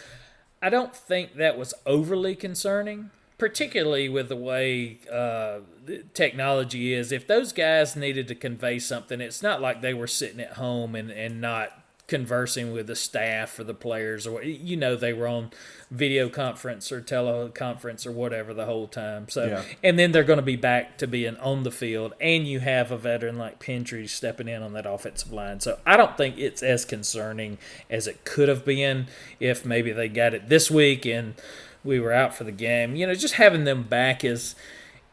[0.61, 5.61] I don't think that was overly concerning, particularly with the way uh,
[6.15, 7.11] technology is.
[7.11, 10.95] If those guys needed to convey something, it's not like they were sitting at home
[10.95, 15.27] and, and not conversing with the staff or the players or you know they were
[15.29, 15.51] on
[15.91, 19.29] video conference or teleconference or whatever the whole time.
[19.29, 19.63] So Yeah.
[19.83, 22.91] and then they're going to be back to being on the field and you have
[22.91, 25.61] a veteran like Pentry stepping in on that offensive line.
[25.61, 29.07] So I don't think it's as concerning as it could have been
[29.41, 31.35] if maybe they got it this week and
[31.85, 32.95] we were out for the game.
[32.97, 34.55] You know just having them back is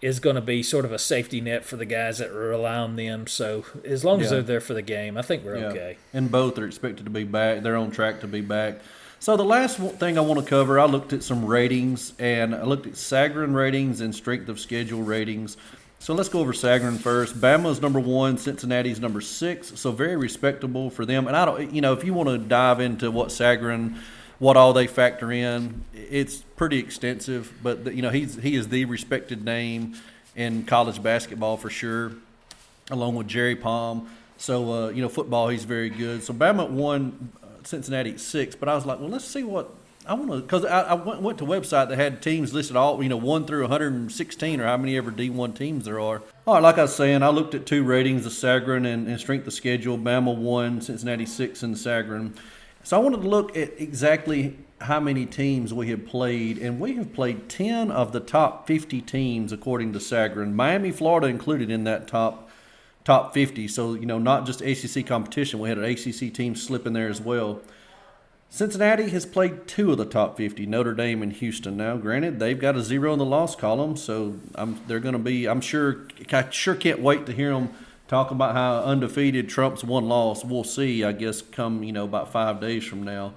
[0.01, 2.95] is going to be sort of a safety net for the guys that rely on
[2.95, 5.65] them so as long as they're there for the game I think we're Yeah.
[5.67, 7.61] okay And both are expected to be back.
[7.63, 8.79] They're on track to be back.
[9.21, 12.63] So the last thing I want to cover, I looked at some ratings and I
[12.63, 15.57] looked at Sagarin ratings and strength of schedule ratings.
[16.01, 17.35] So let's go over Sagarin first.
[17.41, 19.77] Bama's number one, Cincinnati's number six.
[19.77, 21.27] So very respectable for them.
[21.27, 23.97] And I don't, you know, if you want to dive into what Sagarin,
[24.39, 27.53] what all they factor in, it's pretty extensive.
[27.61, 29.95] But you know, he's he is the respected name
[30.35, 32.13] in college basketball for sure
[32.89, 34.09] along with Jerry Palm.
[34.37, 36.23] So uh, you know, football he's very good.
[36.23, 38.55] So Bama won uh, Cincinnati at six.
[38.55, 39.69] But I was like, well, let's see what
[40.05, 42.75] I want to because I, I went, went to a website that had teams listed
[42.75, 46.21] all you know one through 116 or how many ever D1 teams there are.
[46.47, 49.19] All right, like I was saying, I looked at two ratings: the Sagarin and, and
[49.19, 49.97] strength of schedule.
[49.97, 52.35] Bama one, Cincinnati six, and the Sagarin.
[52.89, 56.95] So I wanted to look at exactly how many teams we have played, and we
[56.95, 60.53] have played 10 of the top 50 teams according to Sagarin.
[60.53, 62.49] Miami, Florida included in that top
[63.03, 63.67] top 50.
[63.67, 65.59] So, you know, not just ACC competition.
[65.59, 67.61] We had an ACC team slip in there as well.
[68.49, 71.77] Cincinnati has played two of the top 50, Notre Dame and Houston.
[71.77, 75.19] Now, granted, they've got a zero in the loss column, so I'm, they're going to
[75.19, 77.69] be, I'm sure, I sure can't wait to hear them
[78.09, 80.43] talk about how undefeated Trump's one loss.
[80.43, 83.35] We'll see, I guess, come, you know, about five days from now.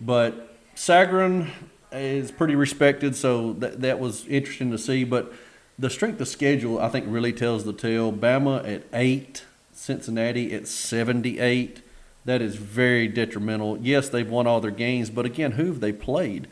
[0.00, 1.50] But Sagarin,
[1.94, 5.04] is pretty respected, so that that was interesting to see.
[5.04, 5.30] But
[5.78, 8.10] the strength of schedule, I think, really tells the tale.
[8.10, 11.82] Bama at eight, Cincinnati at seventy-eight.
[12.24, 13.78] That is very detrimental.
[13.78, 16.48] Yes, they've won all their games, but again, who have they played?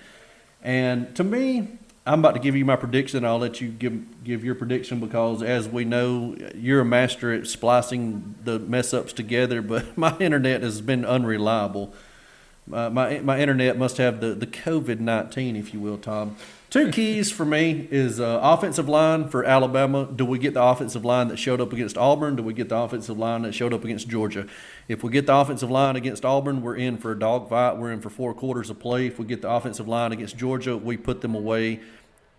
[0.62, 3.25] And to me, I'm about to give you my prediction.
[3.25, 7.47] I'll let you give give your prediction because, as we know, you're a master at
[7.47, 9.63] splicing the mess ups together.
[9.71, 11.93] But my internet has been unreliable.
[12.73, 16.37] Uh, my my internet must have the the COVID nineteen, if you will, Tom.
[16.71, 20.09] Two keys for me is uh, offensive line for Alabama.
[20.14, 22.37] Do we get the offensive line that showed up against Auburn?
[22.37, 24.47] Do we get the offensive line that showed up against Georgia?
[24.87, 27.77] If we get the offensive line against Auburn, we're in for a dogfight.
[27.77, 29.09] We're in for four quarters of play.
[29.09, 31.81] If we get the offensive line against Georgia, we put them away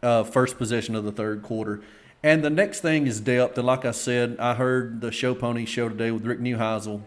[0.01, 1.81] uh, first possession of the third quarter.
[2.23, 3.57] And the next thing is depth.
[3.57, 7.01] And like I said, I heard the Show Pony show today with Rick Neuheisel,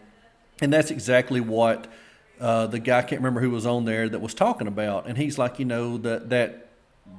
[0.60, 1.86] and that's exactly what
[2.38, 5.06] uh, the guy I can't remember who was on there that was talking about.
[5.06, 6.63] And he's like, you know, that that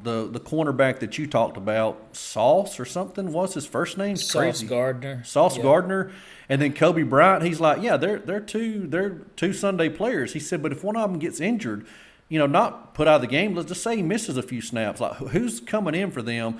[0.04, 4.16] the the cornerback that you talked about, Sauce or something, what's his first name?
[4.16, 4.68] Sauce Crazy.
[4.68, 5.24] Gardner.
[5.24, 5.64] Sauce Yeah.
[5.64, 6.12] Gardner,
[6.50, 7.44] and then Coby Bryant.
[7.44, 10.34] He's like, yeah, they're they're two they're two Sunday players.
[10.34, 11.86] He said, but if one of them gets injured,
[12.30, 13.56] you know, not put out of the game.
[13.56, 15.00] Let's just say he misses a few snaps.
[15.00, 16.58] Like who's coming in for them?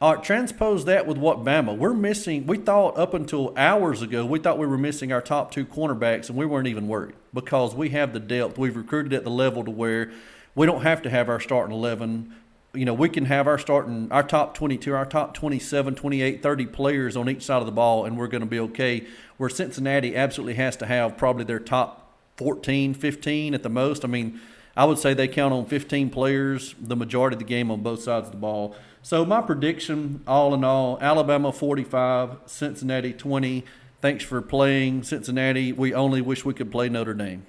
[0.00, 2.46] All right, transpose that with what Bama we're missing.
[2.46, 6.28] We thought up until hours ago, we thought we were missing our top two cornerbacks,
[6.28, 8.56] and we weren't even worried because we have the depth.
[8.58, 10.12] We've recruited at the level to where
[10.54, 12.32] we don't have to have our starting eleven
[12.74, 16.66] you know, we can have our starting, our top 22, our top 27, 28, 30
[16.66, 19.06] players on each side of the ball, and we're going to be okay.
[19.36, 24.04] Where Cincinnati absolutely has to have probably their top 14, 15 at the most.
[24.04, 24.40] I mean,
[24.76, 28.02] I would say they count on 15 players the majority of the game on both
[28.02, 28.76] sides of the ball.
[29.02, 33.64] So, my prediction, all in all, Alabama 45, Cincinnati 20.
[34.00, 35.72] Thanks for playing, Cincinnati.
[35.72, 37.46] We only wish we could play Notre Dame.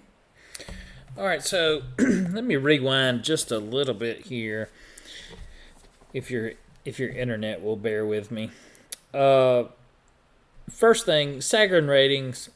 [1.17, 4.70] All right, so let me rewind just a little bit here.
[6.14, 6.53] If your
[6.86, 8.51] if your internet will bear with me.
[9.14, 9.66] Uh,
[10.70, 12.49] first thing, Sagarin ratings.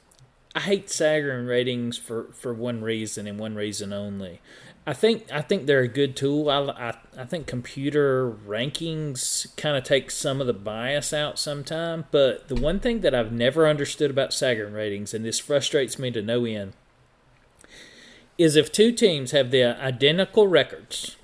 [0.55, 4.39] I hate Sagarin ratings for, for one reason and one reason only.
[4.85, 6.49] I think I think they're a good tool.
[6.49, 12.05] I, I, I think computer rankings kind of take some of the bias out sometime.
[12.11, 16.11] But the one thing that I've never understood about Sagarin ratings, and this frustrates me
[16.11, 16.73] to no end,
[18.37, 21.15] is if two teams have the identical records,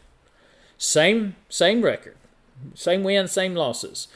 [0.77, 2.15] same same record,
[2.74, 4.07] same wins, same losses,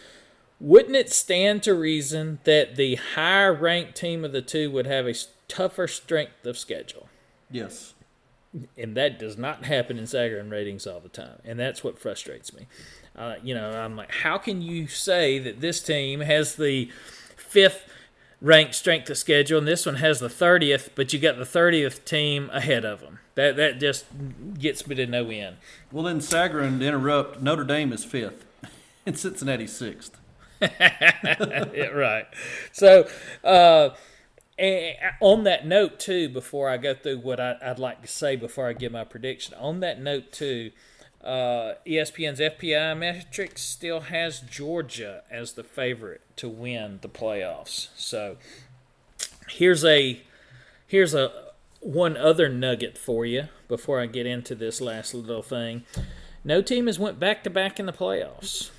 [0.59, 5.07] wouldn't it stand to reason that the higher ranked team of the two would have
[5.07, 5.13] a
[5.47, 7.09] tougher strength of schedule?
[7.51, 7.93] Yes.
[8.77, 12.53] And that does not happen in Sagarin ratings all the time, and that's what frustrates
[12.53, 12.67] me.
[13.15, 16.89] Uh, you know, I'm like, how can you say that this team has the
[17.35, 17.89] fifth
[18.41, 22.05] ranked strength of schedule and this one has the 30th, but you got the 30th
[22.05, 23.19] team ahead of them?
[23.35, 24.05] That that just
[24.59, 25.57] gets me to no end.
[25.91, 27.41] Well, then Sagarin to interrupt.
[27.41, 28.45] Notre Dame is fifth,
[29.05, 30.17] and Cincinnati sixth.
[30.61, 32.25] Yeah, right.
[32.71, 33.07] So,
[33.43, 33.89] uh,
[35.19, 38.67] on that note, too, before I go through what I, I'd like to say before
[38.67, 40.71] I give my prediction, on that note, too,
[41.23, 47.89] uh, ESPN's FPI metrics still has Georgia as the favorite to win the playoffs.
[47.95, 48.37] So,
[49.49, 50.21] here's a
[50.87, 51.42] here's a
[51.83, 55.83] one other nugget for you before I get into this last little thing.
[56.43, 58.71] No team has went back to back in the playoffs.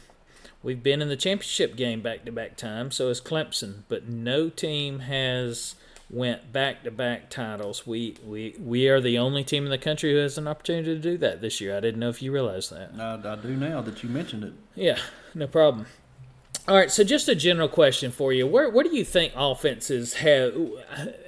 [0.62, 4.48] We've been in the championship game back to back times, so has Clemson, but no
[4.48, 5.74] team has
[6.10, 7.86] went back to back titles.
[7.86, 11.00] We, we we are the only team in the country who has an opportunity to
[11.00, 11.76] do that this year.
[11.76, 12.92] I didn't know if you realized that.
[12.98, 14.52] I, I do now that you mentioned it.
[14.74, 14.98] Yeah,
[15.34, 15.86] no problem.
[16.66, 20.14] All right, so just a general question for you: Where where do you think offenses
[20.14, 20.54] have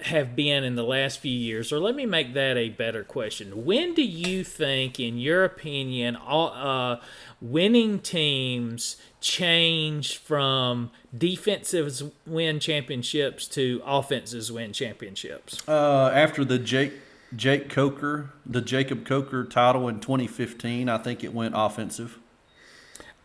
[0.05, 1.75] have been in the last few years?
[1.75, 6.17] Or let me make that a better question: When do you think, in your opinion,
[6.17, 7.01] all, uh,
[7.43, 15.63] winning teams change from defenses win championships to offenses win championships?
[15.69, 16.95] Uh, after the Jake
[17.35, 22.19] Jake Coker, the Jacob Coker title in 2015, I think it went offensive.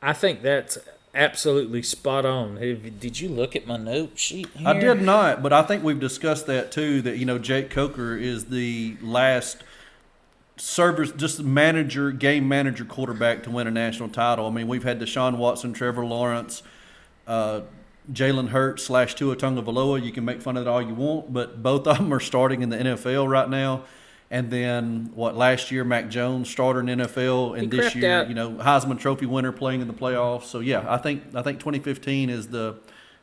[0.02, 0.78] I think that's
[1.14, 2.58] absolutely spot on.
[2.58, 4.48] Have- Did you look at my note sheet?
[4.56, 4.68] Here?
[4.68, 7.02] I did not, but I think we've discussed that too.
[7.02, 9.64] That you know, Jake Coker is the last
[10.58, 14.46] service, just manager, game manager, quarterback to win a national title.
[14.48, 16.62] I mean, we've had Deshaun Watson, Trevor Lawrence,
[17.28, 17.62] uh,
[18.12, 20.04] Jalen Hurts slash Tua Tagovailoa.
[20.04, 22.62] You can make fun of it all you want, but both of them are starting
[22.62, 23.84] in the NFL right now.
[24.32, 25.36] And then what?
[25.36, 28.30] Last year, Mac Jones starter in NFL, and He this year, out.
[28.30, 30.46] you know, Heisman Trophy winner playing in the playoffs.
[30.46, 32.78] So yeah, I think I think 2015 is the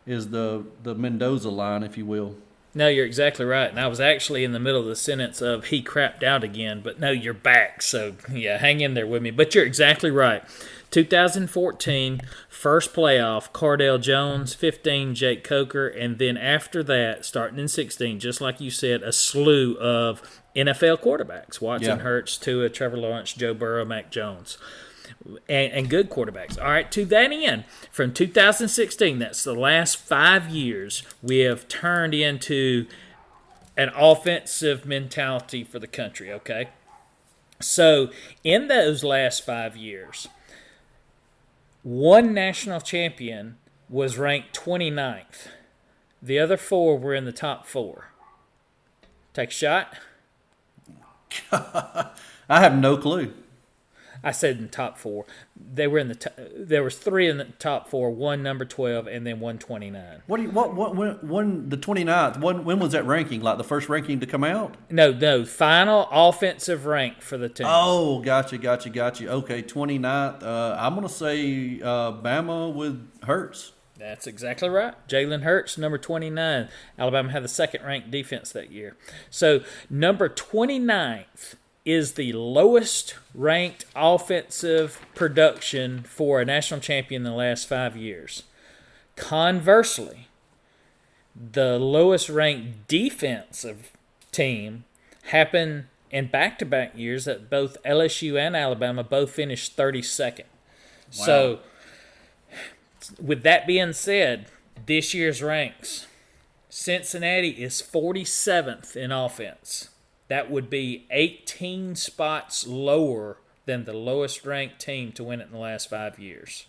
[0.06, 2.36] is the the Mendoza line, if you will.
[2.74, 3.70] No, you're exactly right.
[3.70, 6.82] And I was actually in the middle of the sentence of he crapped out again,
[6.84, 7.80] but no, you're back.
[7.82, 9.30] So, yeah, hang in there with me.
[9.30, 10.44] But you're exactly right.
[10.90, 18.20] 2014, first playoff, Cardale Jones, 15, Jake Coker, and then after that, starting in 16,
[18.20, 22.02] just like you said, a slew of NFL quarterbacks Watson, Yeah.
[22.02, 24.58] Hurts, Tua, Trevor Lawrence, Joe Burrow, Mac Jones.
[25.48, 26.60] And, and good quarterbacks.
[26.60, 32.12] All right, to that end, from 2016, that's the last five years, we have turned
[32.12, 32.86] into
[33.74, 36.68] an offensive mentality for the country, okay?
[37.60, 38.10] So,
[38.44, 40.28] in those last five years,
[41.82, 43.56] one national champion
[43.88, 45.48] was ranked 29th.
[46.20, 48.10] The other four were in the top four.
[49.32, 49.94] Take a shot.
[51.52, 52.10] I
[52.48, 53.32] have no clue.
[54.22, 55.26] I said in the top four.
[55.56, 56.14] They were in the.
[56.14, 58.10] T- there was three in the top four.
[58.10, 60.22] One number twelve, and then one twenty nine.
[60.26, 63.40] What do you, what what when, when the 29th, when when was that ranking?
[63.42, 64.74] Like the first ranking to come out?
[64.90, 65.44] No, no.
[65.44, 67.66] Final offensive rank for the team.
[67.68, 69.30] Oh, gotcha, gotcha, gotcha.
[69.30, 70.42] Okay, 29th.
[70.42, 73.72] Uh, I'm gonna say uh, Bama with Hurts.
[73.98, 74.94] That's exactly right.
[75.08, 76.68] Jalen Hurts, number 29.
[76.98, 78.96] Alabama had the second ranked defense that year.
[79.28, 87.36] So, number 29th is the lowest ranked offensive production for a national champion in the
[87.36, 88.44] last five years.
[89.16, 90.28] Conversely,
[91.34, 93.90] the lowest ranked defensive
[94.30, 94.84] team
[95.24, 100.44] happened in back to back years that both LSU and Alabama both finished 32nd.
[101.10, 101.60] So,
[103.20, 104.46] with that being said,
[104.86, 106.06] this year's ranks,
[106.68, 109.88] Cincinnati is 47th in offense.
[110.28, 115.52] That would be 18 spots lower than the lowest ranked team to win it in
[115.52, 116.66] the last five years.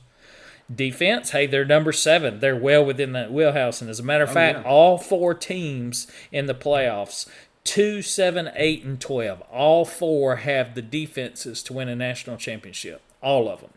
[0.73, 2.39] Defense, hey, they're number seven.
[2.39, 3.81] They're well within that wheelhouse.
[3.81, 4.69] And as a matter of oh, fact, yeah.
[4.69, 7.27] all four teams in the playoffs,
[7.63, 13.01] two, seven, eight, and 12, all four have the defenses to win a national championship.
[13.21, 13.71] All of them.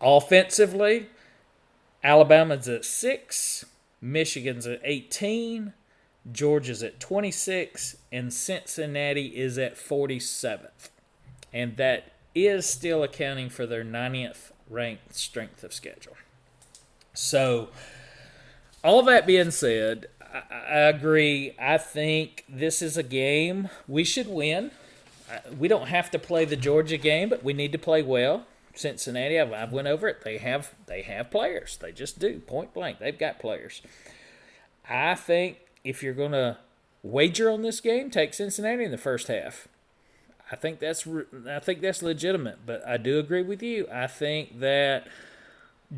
[0.00, 1.06] Offensively,
[2.04, 3.64] Alabama's at six,
[4.00, 5.72] Michigan's at 18,
[6.30, 10.90] Georgia's at 26, and Cincinnati is at 47th.
[11.52, 16.16] And that is still accounting for their 90th ranked strength of schedule.
[17.14, 17.70] So,
[18.82, 21.54] all that being said, I, I agree.
[21.58, 24.72] I think this is a game we should win.
[25.58, 28.46] We don't have to play the Georgia game, but we need to play well.
[28.74, 30.22] Cincinnati, I've, I've went over it.
[30.24, 31.76] They have they have players.
[31.76, 32.98] They just do point blank.
[32.98, 33.82] They've got players.
[34.88, 36.58] I think if you're gonna
[37.02, 39.68] wager on this game, take Cincinnati in the first half.
[40.50, 41.06] I think that's
[41.48, 42.60] I think that's legitimate.
[42.66, 43.86] But I do agree with you.
[43.92, 45.06] I think that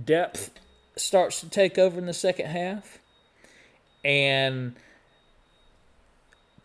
[0.05, 0.51] depth
[0.97, 2.99] starts to take over in the second half,
[4.05, 4.77] and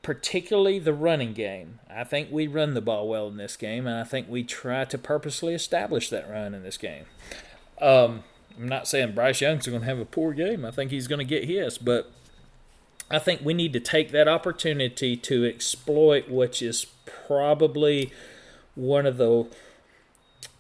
[0.02, 1.80] particularly the running game.
[1.89, 4.86] I think we run the ball well in this game, and I think we try
[4.86, 7.06] to purposely establish that run in this game.
[7.80, 8.24] Um,
[8.58, 10.66] I'm not saying Bryce Young's going to have a poor game.
[10.66, 12.12] I think he's going to get his, but
[13.10, 18.12] I think we need to take that opportunity to exploit which is probably
[18.76, 19.47] one of the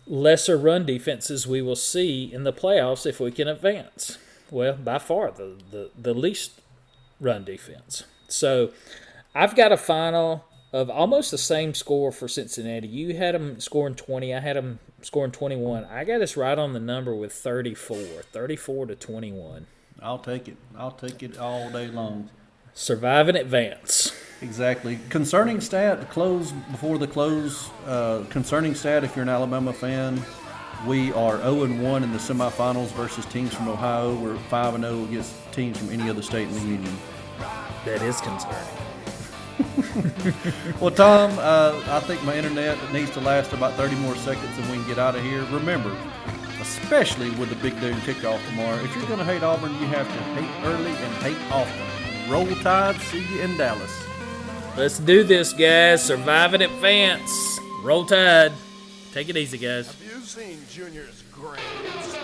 [0.05, 4.17] lesser run defenses we will see in the playoffs if we can advance.
[4.49, 6.59] Well, by far the, the, the least
[7.19, 8.03] run defense.
[8.27, 8.71] So
[9.33, 12.87] I've got a final of almost the same score for Cincinnati.
[12.87, 15.85] You had them scoring 20, I had them scoring 21.
[15.85, 17.97] I got us right on the number with 34,
[18.31, 19.67] 34 to 21.
[20.01, 20.57] I'll take it.
[20.77, 22.29] I'll take it all day long.
[22.73, 24.13] Survive and advance.
[24.41, 24.97] Exactly.
[25.09, 27.69] Concerning stat, close before the close.
[27.85, 30.21] Uh, concerning stat, if you're an Alabama fan,
[30.87, 34.15] we are 0 and 1 in the semifinals versus teams from Ohio.
[34.15, 36.97] We're 5 and 0 against teams from any other state in the union.
[37.85, 38.80] That is concerning.
[40.81, 44.69] Well, Tom, uh, I think my internet needs to last about 30 more seconds and
[44.69, 45.43] we can get out of here.
[45.51, 45.95] Remember,
[46.59, 50.07] especially with the Big Dune kickoff tomorrow, if you're going to hate Auburn, you have
[50.07, 52.31] to hate early and hate often.
[52.31, 53.91] Roll Tide, see you in Dallas.
[54.77, 56.03] Let's do this, guys.
[56.03, 57.59] Survive and advance.
[57.83, 58.53] Roll Tide.
[59.13, 59.87] Take it easy, guys.
[59.87, 62.20] Have you seen Junior's grades?